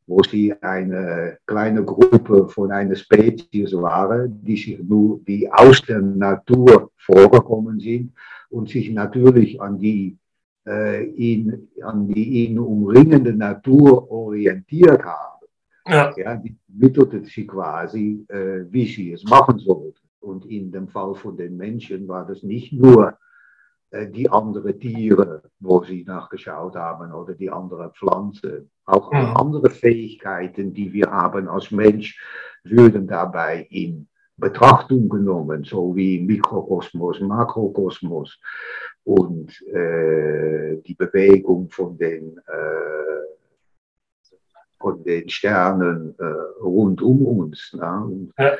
[0.06, 6.00] Wo sie eine kleine Gruppe von einer Spezies waren, die sich nur, die aus der
[6.00, 8.12] Natur vorgekommen sind
[8.50, 10.18] und sich natürlich an die,
[10.66, 15.46] äh, ihn, an die ihn umringende Natur orientiert haben.
[15.86, 16.12] Ja.
[16.16, 20.09] Ja, die mittelten sie quasi, äh, wie sie es machen sollten.
[20.20, 23.18] Und in dem Fall von den Menschen war das nicht nur
[23.90, 28.70] äh, die anderen Tiere, wo sie nachgeschaut haben, oder die anderen Pflanzen.
[28.84, 29.36] Auch mhm.
[29.36, 32.20] andere Fähigkeiten, die wir haben als Mensch,
[32.64, 38.40] würden dabei in Betrachtung genommen, so wie Mikrokosmos, Makrokosmos
[39.04, 43.26] und äh, die Bewegung von den, äh,
[44.78, 46.24] von den Sternen äh,
[46.62, 47.72] rund um uns.
[47.74, 48.04] Ne?
[48.04, 48.56] Und, ja.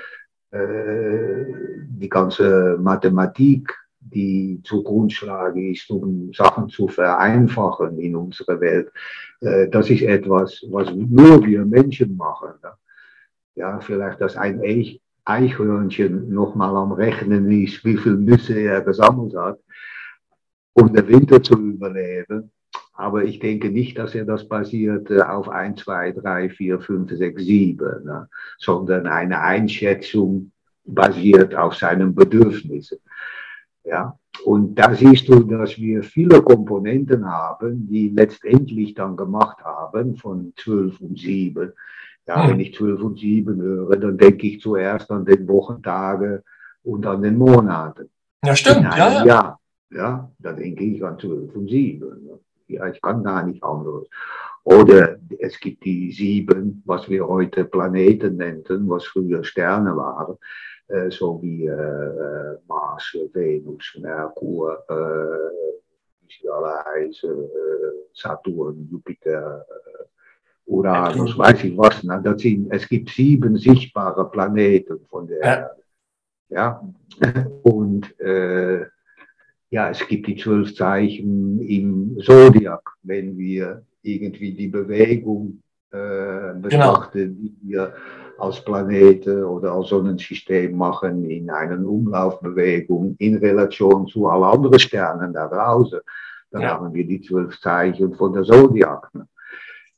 [0.52, 1.44] Äh,
[1.88, 8.90] die ganze Mathematik, die zur Grundlage ist, um Sachen zu vereinfachen in unserer Welt.
[9.40, 12.54] Äh, das ist etwas, was nur wir Menschen machen.
[13.54, 14.60] Ja, vielleicht, dass ein
[15.24, 19.60] Eichhörnchen nochmal am Rechnen ist, wie viel Nüsse er gesammelt hat,
[20.72, 22.50] um den Winter zu überleben.
[23.00, 27.10] Aber ich denke nicht, dass er das basiert äh, auf 1, 2, 3, 4, 5,
[27.10, 28.28] 6, 7, ne?
[28.58, 30.52] sondern eine Einschätzung
[30.84, 32.98] basiert auf seinen Bedürfnissen.
[33.84, 40.16] Ja, und da siehst du, dass wir viele Komponenten haben, die letztendlich dann gemacht haben
[40.16, 41.72] von 12 und 7.
[42.26, 42.50] Ja, hm.
[42.50, 46.42] wenn ich 12 und 7 höre, dann denke ich zuerst an den Wochentage
[46.82, 48.10] und an den Monaten.
[48.44, 48.82] Ja, stimmt.
[48.82, 49.58] Ja, ja.
[49.90, 52.40] ja, da denke ich an 12 und 7
[52.72, 54.06] ja, ich kann gar nicht anders.
[54.64, 60.36] Oder es gibt die sieben, was wir heute Planeten nennen, was früher Sterne waren,
[60.88, 69.64] äh, so wie äh, Mars, Venus, Merkur, äh, wie sie alle heißen, äh, Saturn, Jupiter,
[69.68, 70.04] äh,
[70.66, 72.02] Uranus, weiß ich was.
[72.04, 75.70] Na, das sind, es gibt sieben sichtbare Planeten von der Erde.
[76.48, 76.82] Ja,
[77.62, 78.86] und äh,
[79.70, 85.62] ja, es gibt die zwölf Zeichen im Zodiac, wenn wir irgendwie die Bewegung
[85.92, 86.60] äh, genau.
[86.60, 87.38] betrachten, genau.
[87.40, 87.94] die wir
[88.38, 95.32] als Planeten oder als Sonnensystem machen in einer Umlaufbewegung in Relation zu allen anderen Sternen
[95.32, 96.00] da draußen.
[96.50, 96.70] Dann ja.
[96.70, 99.10] haben wir die zwölf Zeichen von der Zodiac.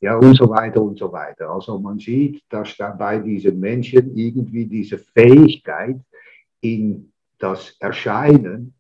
[0.01, 1.49] Ja, und so weiter und so weiter.
[1.49, 6.01] Also man sieht, dass da bei diesen Menschen irgendwie diese Fähigkeit
[6.61, 8.75] in das Erscheinen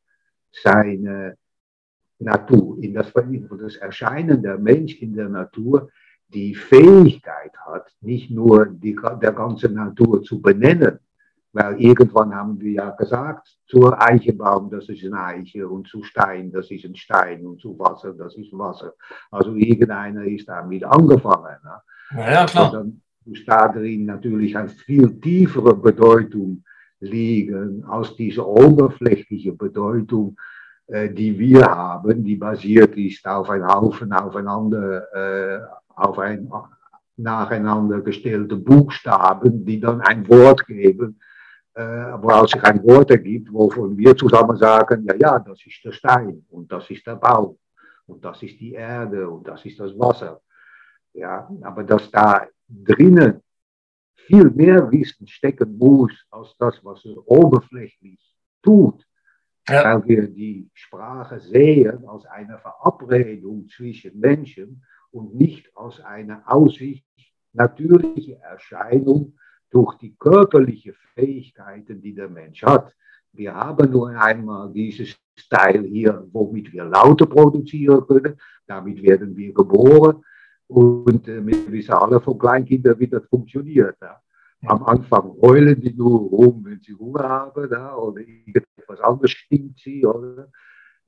[0.52, 1.36] seine
[2.18, 5.88] Natur, in das, in das Erscheinen der Mensch in der Natur
[6.28, 10.98] die Fähigkeit hat, nicht nur die, der ganze Natur zu benennen,
[11.52, 16.50] weil irgendwann haben wir ja gesagt, zur Eichebaum, das ist eine Eiche, und zu Stein,
[16.50, 18.94] das ist ein Stein, und zu Wasser, das ist Wasser.
[19.30, 21.56] Also irgendeiner ist damit angefangen.
[21.62, 22.22] Ne?
[22.22, 22.66] Ja, klar.
[22.66, 26.64] Und dann ist da drin natürlich eine viel tiefere Bedeutung
[27.02, 30.36] liegen aus dieser oberflächlichen Bedeutung,
[30.86, 35.60] äh, die wir haben, die basiert ist auf ein Haufen aufeinander, äh,
[35.94, 36.50] auf ein
[37.16, 41.20] nacheinander gestellte Buchstaben, die dann ein Wort geben,
[41.74, 45.92] äh, woraus sich ein Wort ergibt, wovon wir zusammen sagen, ja, ja, das ist der
[45.92, 47.58] Stein und das ist der Baum
[48.06, 50.40] und das ist die Erde und das ist das Wasser.
[51.14, 53.42] Ja, aber dass da drinnen
[54.26, 58.20] viel mehr Wissen stecken muss, als das, was er oberflächlich
[58.62, 59.06] tut,
[59.68, 59.84] ja.
[59.84, 67.04] weil wir die Sprache sehen als eine Verabredung zwischen Menschen und nicht als eine Aussicht,
[67.52, 69.34] natürliche Erscheinung
[69.70, 72.94] durch die körperlichen Fähigkeiten, die der Mensch hat.
[73.32, 75.16] Wir haben nur einmal dieses
[75.48, 78.38] Teil hier, womit wir Laute produzieren können.
[78.66, 80.22] Damit werden wir geboren.
[80.72, 83.96] Und äh, wir wissen alle von Kleinkindern, wie das funktioniert.
[84.00, 84.18] Ja.
[84.64, 89.80] Am Anfang heulen die nur rum, wenn sie Hunger haben ja, oder irgendetwas anderes stinkt
[89.80, 90.06] sie.
[90.06, 90.48] Oder,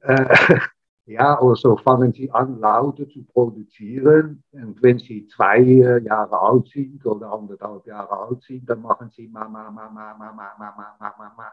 [0.01, 0.59] äh,
[1.07, 4.43] ja, oder so fangen sie an, Laute zu produzieren.
[4.53, 9.29] Und wenn sie zwei Jahre alt sind oder anderthalb Jahre alt sind, dann machen sie
[9.29, 11.53] Mama, Mama, Mama, Mama, Mama, Mama.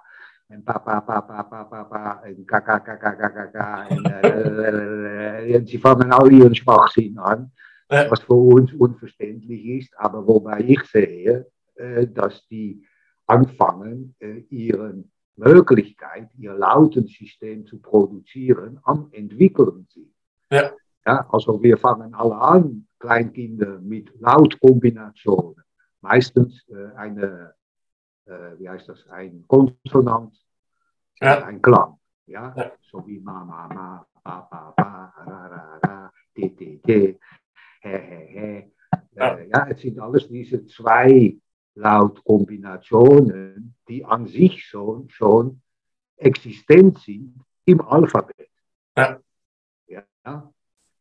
[0.49, 3.88] Und Papa, Papa, Papa, Papa, und Kaka, Kaka, Kaka, Kaka.
[5.55, 7.49] Und sie fangen all ihren Schwachsinn an
[7.91, 12.85] was für uns unverständlich ist, aber wobei ich sehe, äh, dass die
[13.27, 15.03] anfangen, äh, ihre
[15.35, 20.13] Möglichkeit, ihr Lautensystem zu produzieren, am entwickeln sind.
[20.49, 20.71] Ja.
[21.05, 25.63] Ja, also wir fangen alle an, Kleinkinder, mit Lautkombinationen.
[26.01, 27.55] Meistens äh, eine,
[28.25, 30.35] äh, wie heißt das, ein Konsonant,
[31.19, 31.43] ja.
[31.43, 31.97] ein Klang.
[32.27, 32.53] Ja?
[32.55, 32.71] ja?
[32.91, 37.19] so wie ma, ma, ma, pa, pa, pa, ra, ra, ra, t, t, t.
[37.84, 39.38] Ja.
[39.38, 41.38] Äh, ja, es sind alles diese zwei
[41.75, 45.61] Lautkombinationen, die an sich schon, schon
[46.17, 48.49] existent sind im Alphabet.
[48.95, 49.19] Ja.
[49.88, 50.53] ja.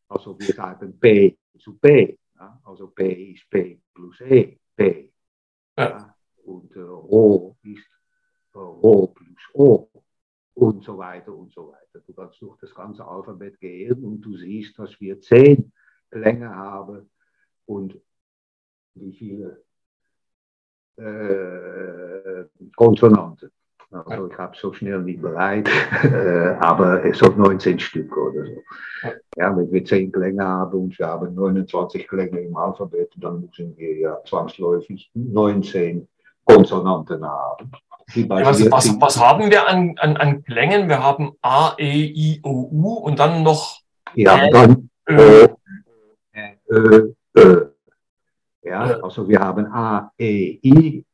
[0.09, 2.18] Also wir sagen P zu P.
[2.37, 2.59] Ja.
[2.64, 5.12] Also P ist P plus E, P.
[5.76, 6.14] Ja.
[6.45, 7.87] Und äh, Ro ist
[8.55, 9.91] äh, Ro plus O.
[10.55, 12.01] Und so weiter und so weiter.
[12.07, 15.72] Du kannst durch das ganze Alphabet gehen und du siehst, dass wir zehn
[16.13, 17.07] Länge habe
[17.67, 17.99] und
[18.95, 19.63] wie viele
[20.97, 22.45] äh,
[22.77, 23.51] Konsonanten.
[23.93, 25.69] Also ich habe so schnell nicht bereit,
[26.05, 28.63] äh, aber es sind 19 Stück oder so.
[29.37, 33.77] Ja, wenn wir 10 Klänge haben und wir haben 29 Klänge im Alphabet, dann müssen
[33.77, 36.07] wir ja zwangsläufig 19
[36.45, 37.73] Konsonanten haben.
[38.29, 40.89] Was, was, was, haben wir an, an, an Klängen?
[40.89, 43.81] Wir haben A, E, I, O, U und dann noch.
[44.15, 45.49] Ja, dann Ö,
[46.71, 47.71] Ö, Ö.
[48.62, 51.05] Ja, also wir haben A, E, I,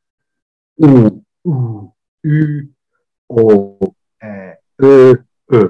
[0.76, 1.92] U, U,
[2.24, 2.68] Ü,
[3.28, 3.78] O,
[4.22, 5.14] Ä, Ö,
[5.50, 5.68] Ö.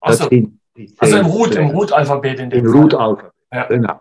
[0.00, 0.24] Also,
[0.98, 3.66] also im Root, im Root-Alphabet in dem Im Root-Alphabet, ja.
[3.66, 4.00] genau.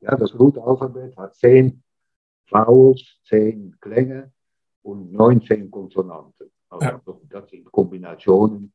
[0.00, 1.82] Ja, das Root-Alphabet hat zehn
[2.50, 4.32] Vowels, zehn Klänge
[4.82, 6.50] und 19 Konsonanten.
[6.68, 7.00] Also ja.
[7.28, 8.72] das sind Kombinationen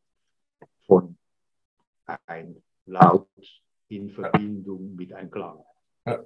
[0.86, 1.17] von
[2.28, 3.28] ein Laut
[3.88, 5.59] in Verbindung mit einem Klang.
[6.05, 6.19] Ja.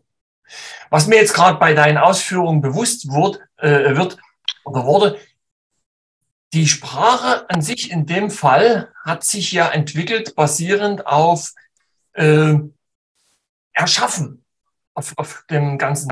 [0.89, 4.17] Was mir jetzt gerade bei deinen Ausführungen bewusst wird, äh, wird
[4.65, 5.19] oder wurde,
[6.53, 11.53] die Sprache an sich in dem Fall hat sich ja entwickelt basierend auf
[12.13, 12.55] äh,
[13.73, 14.43] Erschaffen,
[14.95, 16.09] auf, auf dem ganzen,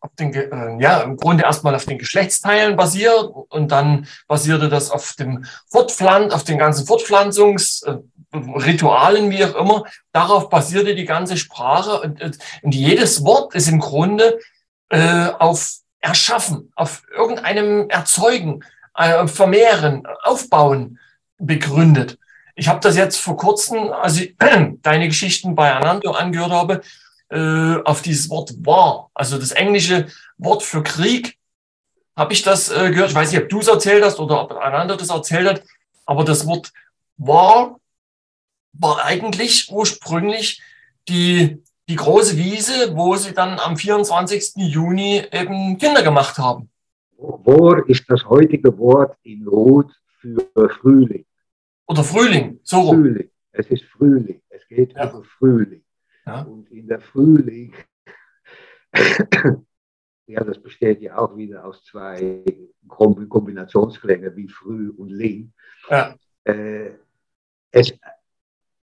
[0.00, 4.90] auf den, äh, ja, im Grunde erstmal auf den Geschlechtsteilen basiert und dann basierte das
[4.90, 7.96] auf dem Fortpflanz, auf den ganzen Fortpflanzungs, äh,
[8.32, 9.84] wie auch immer.
[10.12, 14.38] Darauf basierte die ganze Sprache und, und jedes Wort ist im Grunde
[14.88, 20.98] äh, auf Erschaffen, auf irgendeinem Erzeugen, äh, Vermehren, Aufbauen
[21.38, 22.18] begründet.
[22.54, 24.36] Ich habe das jetzt vor kurzem, als ich
[24.82, 26.80] deine Geschichten bei Anando angehört habe,
[27.30, 30.06] äh, auf dieses Wort war, also das englische
[30.38, 31.38] Wort für Krieg,
[32.16, 33.10] habe ich das äh, gehört.
[33.10, 35.62] Ich weiß nicht, ob du es erzählt hast oder ob Anando das erzählt hat,
[36.06, 36.72] aber das Wort
[37.16, 37.80] war
[38.72, 40.62] war eigentlich ursprünglich
[41.08, 44.52] die, die große Wiese, wo sie dann am 24.
[44.56, 46.70] Juni eben Kinder gemacht haben.
[47.16, 50.46] War ist das heutige Wort in Rot für
[50.80, 51.24] Frühling.
[51.86, 53.02] Oder Frühling, so rum.
[53.02, 53.30] Frühling.
[53.52, 54.40] Es ist Frühling.
[54.48, 55.10] Es geht ja.
[55.10, 55.82] über Frühling.
[56.30, 56.42] Ja.
[56.42, 57.74] Und in der Frühling,
[60.26, 62.44] ja, das besteht ja auch wieder aus zwei
[62.88, 65.52] Kombinationsklängen wie Früh und Ling.
[65.88, 66.14] Ja.
[66.44, 66.92] Äh,
[67.72, 67.92] es,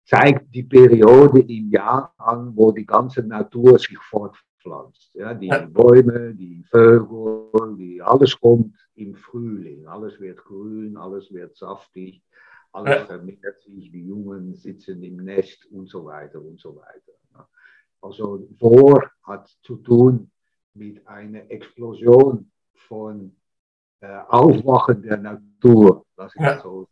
[0.05, 5.13] zeigt die Periode im Jahr an, wo die ganze Natur sich fortpflanzt.
[5.13, 9.87] Ja, die Bäume, die Vögel, die, alles kommt im Frühling.
[9.87, 12.21] Alles wird grün, alles wird saftig,
[12.71, 13.05] alles ja.
[13.05, 17.13] vermehrt sich, die Jungen sitzen im Nest und so weiter und so weiter.
[18.03, 20.29] Also Vor hat zu tun
[20.73, 23.33] mit einer Explosion von
[24.01, 26.05] äh, Aufwachen der Natur.
[26.17, 26.59] Das ja.
[26.59, 26.89] so.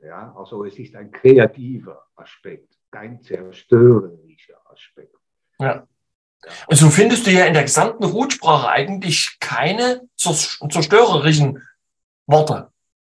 [0.00, 5.16] Ja, also es ist ein kreativer Aspekt, kein zerstörerischer Aspekt.
[5.58, 5.86] Ja.
[6.66, 11.62] Und so findest du ja in der gesamten Rutsprache eigentlich keine zerstörerischen
[12.26, 12.70] Worte.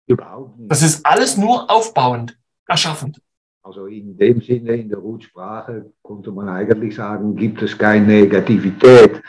[0.07, 0.71] Überhaupt nicht.
[0.71, 3.21] Das ist alles nur aufbauend, erschaffend.
[3.63, 9.21] Also in dem Sinne, in der Rutsprache konnte man eigentlich sagen, gibt es keine Negativität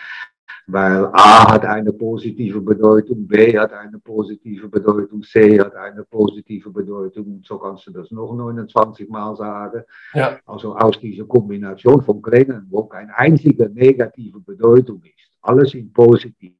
[0.67, 6.71] weil A hat eine positive Bedeutung, B hat eine positive Bedeutung, C hat eine positive
[6.71, 7.43] Bedeutung.
[7.45, 9.83] So kannst du das noch 29 Mal sagen.
[10.15, 10.39] Ja.
[10.47, 16.55] Also aus dieser Kombination von Klängen, wo keine einzige negative Bedeutung ist, alles sind positiv,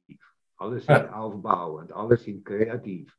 [0.57, 1.13] alles sind ja.
[1.13, 3.15] aufbauend, alles sind kreativ.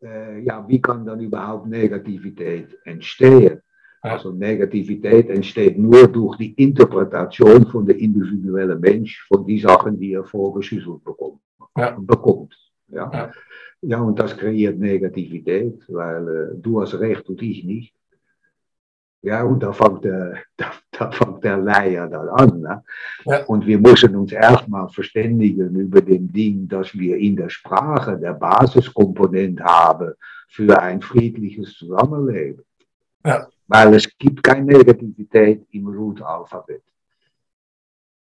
[0.00, 3.60] Äh, ja, wie kann dann überhaupt Negativität entstehen?
[4.02, 10.14] Also Negativität entsteht nur durch die Interpretation von der individuellen Mensch von die Sachen, die
[10.14, 11.40] er vorgeschüsselt bekommt.
[11.76, 11.96] Ja.
[11.98, 12.54] bekommt
[12.88, 13.10] ja.
[13.12, 13.32] ja.
[13.80, 14.00] Ja.
[14.00, 17.94] und das kreiert Negativität, weil äh, du hast recht und ich nicht.
[19.22, 22.60] Ja, und da fängt der, da, da fängt der Leier dann an.
[22.60, 22.82] Ne?
[23.24, 23.44] Ja.
[23.44, 28.34] Und wir müssen uns erstmal verständigen über den Ding, dass wir in der Sprache der
[28.34, 30.12] Basiskomponent haben
[30.48, 32.64] für ein friedliches Zusammenleben.
[33.24, 33.46] Ja.
[33.72, 36.82] Weil es gibt keine Negativität im Root-Alphabet.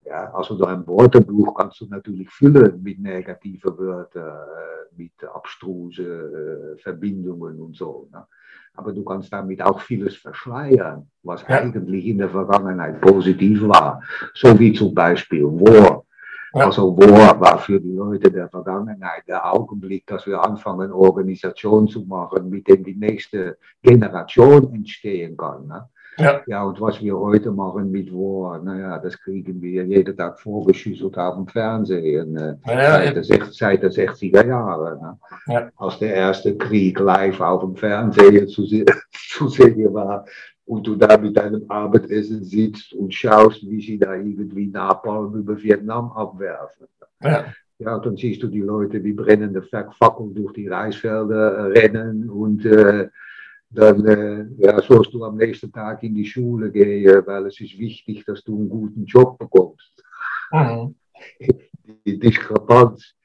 [0.05, 6.05] Ja, also so ein Wörterbuch kannst du natürlich füllen mit negativen Wörtern, äh, mit abstrusen
[6.05, 8.07] äh, Verbindungen und so.
[8.11, 8.27] Ne?
[8.75, 11.59] Aber du kannst damit auch vieles verschleiern, was ja.
[11.59, 14.03] eigentlich in der Vergangenheit positiv war.
[14.35, 15.98] So wie zum Beispiel War.
[16.53, 16.65] Ja.
[16.65, 22.01] Also War war für die Leute der Vergangenheit der Augenblick, dass wir anfangen, Organisation zu
[22.05, 25.67] machen, mit dem die nächste Generation entstehen kann.
[25.67, 25.89] Ne?
[26.19, 26.41] Ja.
[26.47, 31.17] ja, und was wir heute machen mit War, naja, das kriegen wir jeden Tag vorgeschüsselt
[31.17, 32.35] auf dem Fernsehen.
[32.35, 34.99] Äh, ja, seit, der, seit der 60er Jahre.
[35.01, 35.19] Ne?
[35.47, 35.69] Ja.
[35.77, 38.65] Als der erste Krieg live auf dem Fernsehen zu,
[39.29, 40.25] zu sehen war,
[40.69, 45.57] und du da mit deinem Abendessen sitzt und schaust, wie sie da irgendwie Napalm über
[45.61, 46.85] Vietnam abwerfen.
[47.23, 47.45] Ja.
[47.79, 52.65] Ja, dann siehst du die Leute wie brennende Fackeln durch die Reisfelder äh, rennen und
[52.65, 53.09] äh,
[53.71, 57.79] dann äh, ja, sollst du am nächsten Tag in die Schule gehen, weil es ist
[57.79, 60.03] wichtig, dass du einen guten Job bekommst.
[60.51, 60.93] Mhm.
[62.05, 63.15] Die Diskrepanz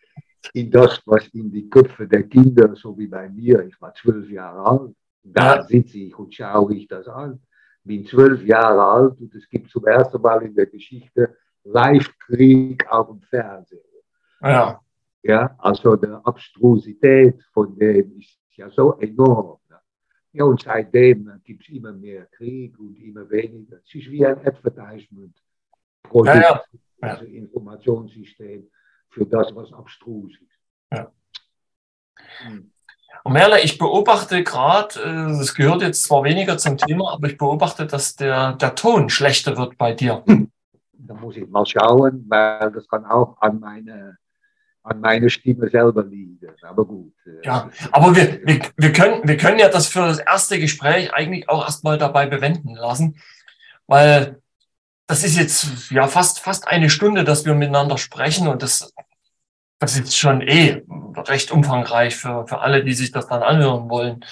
[0.55, 4.31] in das, was in die Köpfe der Kinder, so wie bei mir, ich war zwölf
[4.31, 4.95] Jahre alt,
[5.25, 7.41] da sitze ich und schaue ich das an.
[7.83, 13.09] Bin zwölf Jahre alt und es gibt zum ersten Mal in der Geschichte Live-Krieg auf
[13.09, 13.81] dem Fernsehen.
[14.41, 14.81] Ja.
[15.23, 15.55] ja.
[15.59, 19.59] Also die Abstrusität von dem ist ja so enorm.
[19.69, 19.79] Ne?
[20.33, 23.79] Ja, und seitdem gibt es immer mehr Krieg und immer weniger.
[23.79, 25.37] Es ist wie ein Advertisement.
[26.03, 26.65] Produkt, ja, ja.
[27.01, 28.71] also Informationssystem
[29.09, 30.61] für das, was abstrus ist.
[30.93, 31.13] Ja.
[32.47, 32.71] Hm.
[33.25, 37.87] Merle, ich beobachte gerade, äh, das gehört jetzt zwar weniger zum Thema, aber ich beobachte,
[37.87, 40.23] dass der, der Ton schlechter wird bei dir.
[41.07, 44.17] Da muss ich mal schauen, weil das kann auch an meine,
[44.83, 46.39] an meine Stimme selber liegen.
[46.63, 47.13] Aber gut.
[47.27, 51.13] Äh, ja, aber wir, wir, wir, können, wir können ja das für das erste Gespräch
[51.13, 53.17] eigentlich auch erstmal dabei bewenden lassen,
[53.87, 54.41] weil
[55.07, 58.95] das ist jetzt ja fast, fast eine Stunde, dass wir miteinander sprechen und das
[59.79, 60.83] das ist schon eh
[61.17, 64.25] recht umfangreich für, für alle, die sich das dann anhören wollen.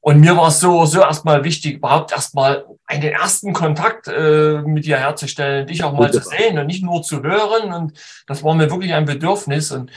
[0.00, 4.84] Und mir war es so, so erstmal wichtig, überhaupt erstmal einen ersten Kontakt äh, mit
[4.84, 6.22] dir herzustellen, dich auch mal Wunderbar.
[6.22, 7.72] zu sehen und nicht nur zu hören.
[7.72, 9.70] Und das war mir wirklich ein Bedürfnis.
[9.70, 9.90] Und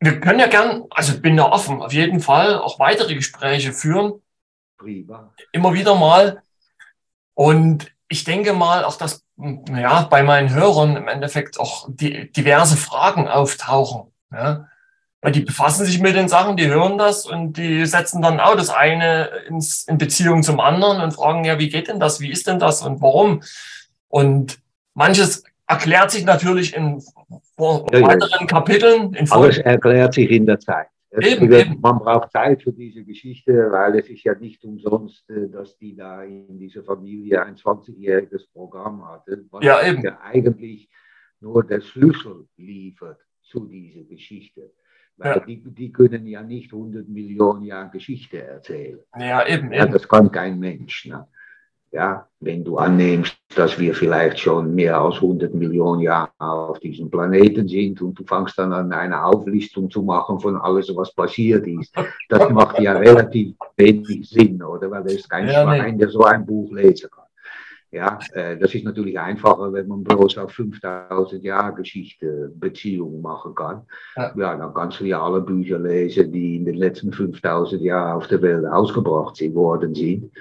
[0.00, 4.14] wir können ja gern, also bin da offen, auf jeden Fall auch weitere Gespräche führen.
[4.78, 5.34] Prima.
[5.52, 6.42] Immer wieder mal.
[7.34, 9.24] Und ich denke mal, auch dass
[9.74, 14.12] ja, bei meinen Hörern im Endeffekt auch die, diverse Fragen auftauchen.
[14.30, 14.68] Ja?
[15.22, 18.54] Weil die befassen sich mit den Sachen, die hören das und die setzen dann auch
[18.54, 22.20] das eine ins, in Beziehung zum anderen und fragen, ja, wie geht denn das?
[22.20, 23.42] Wie ist denn das und warum?
[24.08, 24.58] Und
[24.92, 27.02] manches erklärt sich natürlich in
[27.56, 29.14] weiteren Kapiteln.
[29.14, 30.88] In Alles erklärt sich in der Zeit.
[31.20, 31.80] Eben, eben.
[31.80, 35.94] Man braucht Zeit für diese Geschichte, weil es ist ja nicht umsonst, äh, dass die
[35.94, 40.02] da in dieser Familie ein 20-jähriges Programm hatte, was ja, eben.
[40.02, 40.88] ja eigentlich
[41.40, 44.72] nur der Schlüssel liefert zu dieser Geschichte.
[45.18, 45.44] Weil ja.
[45.44, 49.00] die, die können ja nicht 100 Millionen Jahre Geschichte erzählen.
[49.18, 49.70] Ja, eben.
[49.70, 51.06] Ja, das kann kein Mensch.
[51.06, 51.28] Ne?
[51.92, 57.10] Ja, wenn du annimmst, dass wir vielleicht schon mehr als 100 Millionen Jahre auf diesem
[57.10, 61.66] Planeten sind und du fängst dann an, eine Auflistung zu machen von alles, was passiert
[61.66, 61.94] ist.
[62.30, 64.90] Das macht ja relativ wenig Sinn, oder?
[64.90, 67.22] Weil es ist kein ja, Schwein, der so ein Buch lesen kann.
[67.90, 73.54] Ja, äh, das ist natürlich einfacher, wenn man bloß auf 5000 Jahre Geschichte Beziehungen machen
[73.54, 73.82] kann.
[74.16, 74.32] Ja.
[74.34, 74.56] ja.
[74.56, 78.40] dann kannst du ja alle Bücher lesen, die in den letzten 5000 Jahren auf der
[78.40, 80.32] Welt ausgebracht worden sind.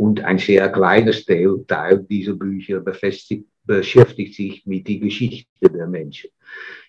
[0.00, 6.30] Und ein sehr kleines Teil dieser Bücher beschäftigt sich mit der Geschichte der Menschen.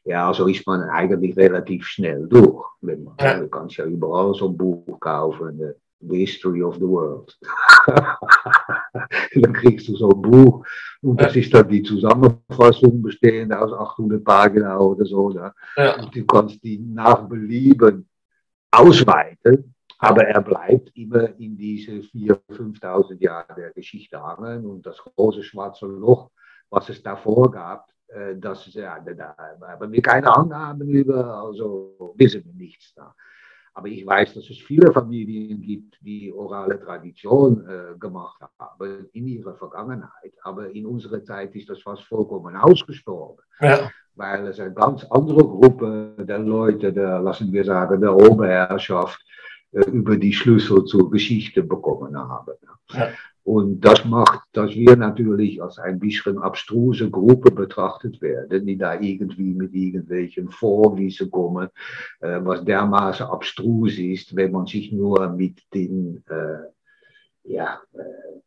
[0.05, 2.64] Ja, also ist man eigentlich relativ schnell durch.
[2.80, 3.38] Wenn man, ja.
[3.38, 5.62] Du kannst ja überall so ein Buch kaufen.
[5.62, 7.38] Äh, The History of the World.
[9.36, 10.66] dann kriegst du so ein Buch
[11.01, 15.32] und das ist dann die Zusammenfassung bestehend aus 800 Pagina oder so.
[15.32, 15.51] Ne?
[15.76, 16.01] Ja.
[16.01, 18.07] Und du kannst die nach Belieben
[18.72, 24.97] ausweiten, aber er bleibt immer in diese 4.000, 5.000 Jahre der Geschichte hangen und das
[24.97, 26.31] große schwarze Loch,
[26.71, 32.43] was es davor gab, äh, das, ja, da haben wir keine Angaben über, also wissen
[32.45, 33.13] wir nichts da.
[33.75, 39.27] Aber ich weiß, dass es viele Familien gibt, die orale Tradition äh, gemacht haben in
[39.27, 40.33] ihrer Vergangenheit.
[40.41, 43.43] Aber in unserer Zeit ist das fast vollkommen ausgestorben.
[43.61, 43.89] Ja.
[44.15, 49.23] Weil es eine ganz andere Gruppe der Leute, der, lassen wir sagen, der Oberherrschaft,
[49.72, 52.53] über die Schlüssel zur Geschichte bekommen haben.
[52.93, 53.09] Ja.
[53.43, 58.99] Und das macht, dass wir natürlich als ein bisschen abstruse Gruppe betrachtet werden, die da
[58.99, 61.69] irgendwie mit irgendwelchen Vorwissen kommen,
[62.19, 68.41] äh, was dermaßen abstrus ist, wenn man sich nur mit den, äh, ja, äh,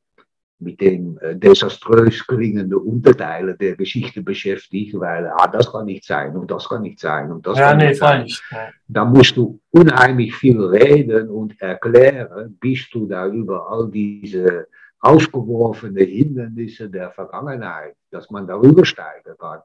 [0.64, 6.34] mit den äh, desaströs klingenden Unterteilen der Geschichte beschäftigt, weil ah, das kann nicht sein
[6.36, 8.22] und das kann nicht sein und das ja, kann nee, nicht sein.
[8.22, 8.42] Nicht.
[8.88, 14.66] Da musst du unheimlich viel reden und erklären, bis du da über all diese
[15.00, 19.60] aufgeworfene Hindernisse der Vergangenheit, dass man darüber steigen kann.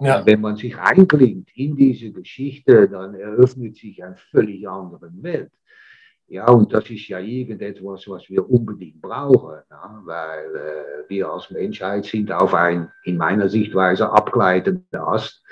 [0.00, 0.24] Ja.
[0.24, 5.52] Wenn man sich einklingt in diese Geschichte, dann eröffnet sich eine völlig andere Welt.
[6.26, 11.50] Ja, und das ist ja irgendetwas, was wir unbedingt brauchen, ja, weil äh, wir als
[11.50, 15.42] Menschheit sind auf ein, in meiner Sichtweise, abgleitender Ast.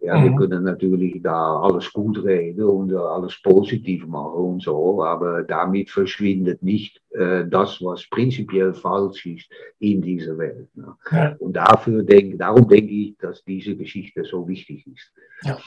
[0.00, 0.24] Ja, mhm.
[0.24, 5.90] wir können natürlich da alles gut reden und alles positiv machen und so, aber damit
[5.90, 9.50] verschwindet nicht äh, das, was prinzipiell falsch ist
[9.80, 10.68] in dieser Welt.
[10.74, 10.96] Ne?
[11.10, 11.36] Ja.
[11.40, 15.12] Und dafür denk, darum denke ich, dass diese Geschichte so wichtig ist.
[15.42, 15.58] Ja.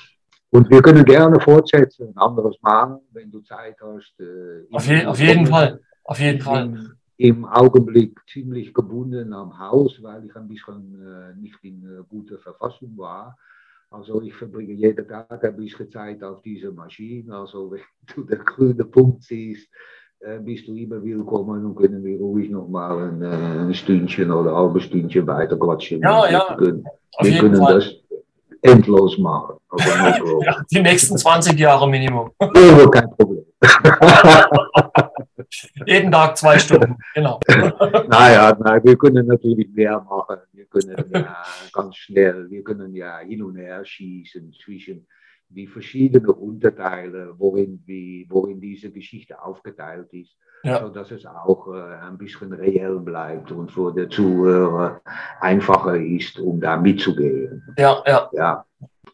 [0.51, 4.13] Und wir können gerne fortsetzen, ein anderes Mal, wenn du Zeit hast.
[4.19, 6.77] Äh, auf, je, auf jeden Fall, auf jeden Fall.
[7.15, 12.37] Im Augenblick ziemlich gebunden am Haus, weil ich ein bisschen äh, nicht in äh, guter
[12.39, 13.37] Verfassung war.
[13.91, 17.33] Also ich verbringe jeden Tag ein bisschen Zeit auf dieser Maschine.
[17.35, 17.81] Also wenn
[18.15, 19.69] du den grünen Punkt siehst,
[20.19, 24.51] äh, bist du immer willkommen und können wir ruhig nochmal ein, äh, ein Stündchen oder
[24.51, 26.01] ein halbes Stündchen weiter quatschen.
[26.01, 26.45] Ja, ja.
[26.49, 26.85] Wir können,
[27.21, 28.00] wir können das
[28.61, 29.55] endlos machen.
[29.69, 32.31] Also ja, die nächsten 20 Jahre Minimum.
[32.41, 33.45] Ja, kein Problem.
[35.85, 37.39] Jeden Tag zwei Stunden, genau.
[38.07, 40.37] naja, nein, wir können natürlich mehr machen.
[40.53, 41.43] Wir können ja
[41.73, 45.05] ganz schnell, wir können ja hin und her schießen zwischen
[45.53, 50.79] die verschiedenen Unterteile, worin, wie, worin diese Geschichte aufgeteilt ist, ja.
[50.79, 55.01] sodass es auch äh, ein bisschen reell bleibt und für den Zuhörer
[55.39, 57.63] einfacher ist, um da mitzugehen.
[57.77, 58.29] Ja, ja.
[58.33, 58.65] ja.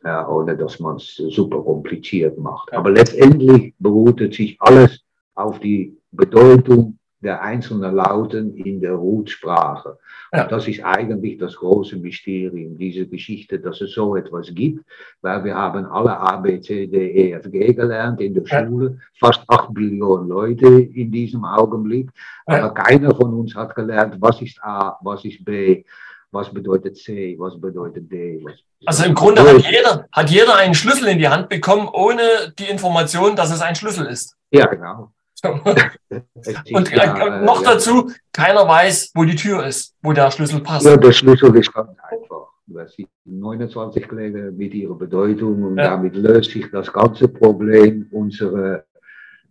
[0.04, 2.72] ja ohne dass man es super kompliziert macht.
[2.74, 5.04] Aber letztendlich beruht sich alles
[5.36, 9.98] auf die Bedeutung der einzelnen Lauten in der Rutsprache.
[10.32, 10.44] Ja.
[10.44, 14.86] Und das ist eigentlich das große Mysterium dieser Geschichte, dass es so etwas gibt,
[15.22, 19.00] weil wir haben alle A, B, C, D, E, F, G gelernt in der Schule,
[19.20, 22.10] fast acht Billionen Leute in diesem Augenblick,
[22.46, 25.84] aber keiner von uns hat gelernt, was ist A, was ist B,
[26.32, 28.42] was bedeutet C, was bedeutet D.
[28.44, 28.54] Was
[28.86, 32.66] also im Grunde hat jeder, hat jeder einen Schlüssel in die Hand bekommen, ohne die
[32.66, 34.36] Information, dass es ein Schlüssel ist.
[34.52, 35.12] Ja, genau.
[35.44, 40.86] Und äh, noch dazu, keiner weiß, wo die Tür ist, wo der Schlüssel passt.
[40.86, 42.48] Ja, der Schlüssel ist ganz einfach.
[42.66, 45.92] Das sind 29 Klänge mit ihrer Bedeutung und ja.
[45.92, 48.84] damit löst sich das ganze Problem unserer,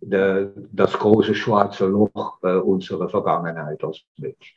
[0.01, 4.55] der, das große schwarze Loch äh, unserer Vergangenheit als Mensch.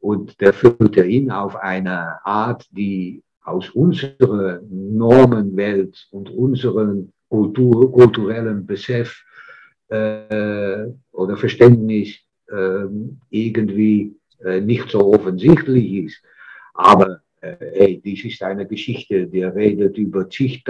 [0.00, 7.92] Und der füllt er ihn auf eine Art, die aus unserer Normenwelt und unserem Kultur,
[7.92, 9.22] kulturellen Besef
[9.92, 12.18] äh, oder Verständnis
[12.50, 12.86] äh,
[13.30, 16.22] irgendwie äh, nicht so offensichtlich ist.
[16.74, 20.64] Aber äh, hey, dies ist eine Geschichte, die redet über zig,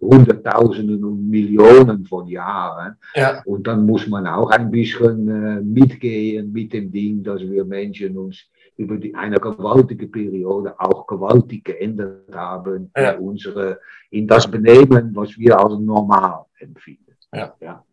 [0.00, 2.96] Hunderttausenden und Millionen von Jahren.
[3.14, 3.42] Ja.
[3.44, 8.16] Und dann muss man auch ein bisschen äh, mitgehen mit dem Ding, dass wir Menschen
[8.16, 13.10] uns über die, eine gewaltige Periode auch gewaltig geändert haben ja.
[13.10, 13.78] in, unsere,
[14.10, 17.14] in das Benehmen, was wir als normal empfinden.
[17.34, 17.54] Ja.
[17.60, 17.84] Ja.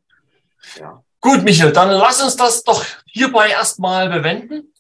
[0.79, 1.03] Ja.
[1.19, 4.73] Gut, Michael, dann lass uns das doch hierbei erstmal bewenden.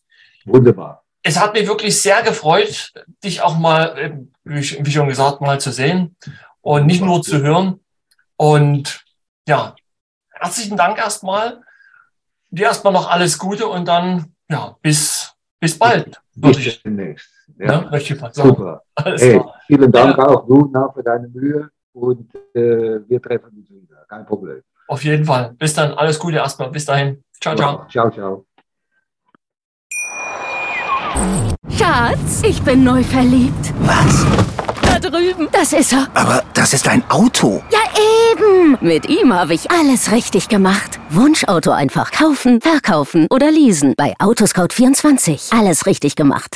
[0.45, 1.03] Wunderbar.
[1.23, 6.15] Es hat mich wirklich sehr gefreut, dich auch mal, wie schon gesagt, mal zu sehen
[6.61, 7.81] und nicht nur zu hören.
[8.37, 9.03] Und
[9.47, 9.75] ja,
[10.29, 11.61] herzlichen Dank erstmal.
[12.49, 16.21] Dir erstmal noch alles Gute und dann, ja, bis, bis bald.
[16.33, 17.29] Bis demnächst.
[17.57, 18.83] Ja, ja Super.
[19.03, 20.27] Hey, vielen Dank ja.
[20.27, 24.05] auch du für deine Mühe und äh, wir treffen uns wieder.
[24.07, 24.61] Kein Problem.
[24.87, 25.53] Auf jeden Fall.
[25.57, 25.93] Bis dann.
[25.93, 26.69] Alles Gute erstmal.
[26.69, 27.23] Bis dahin.
[27.41, 27.85] Ciao, ciao.
[27.89, 28.45] Ciao, ciao.
[31.77, 33.73] Schatz, ich bin neu verliebt.
[33.79, 34.25] Was?
[34.81, 35.47] Da drüben.
[35.51, 36.07] Das ist er.
[36.13, 37.61] Aber das ist ein Auto.
[37.71, 37.79] Ja,
[38.31, 38.77] eben.
[38.81, 40.99] Mit ihm habe ich alles richtig gemacht.
[41.09, 43.93] Wunschauto einfach kaufen, verkaufen oder leasen.
[43.97, 45.57] Bei Autoscout24.
[45.57, 46.55] Alles richtig gemacht.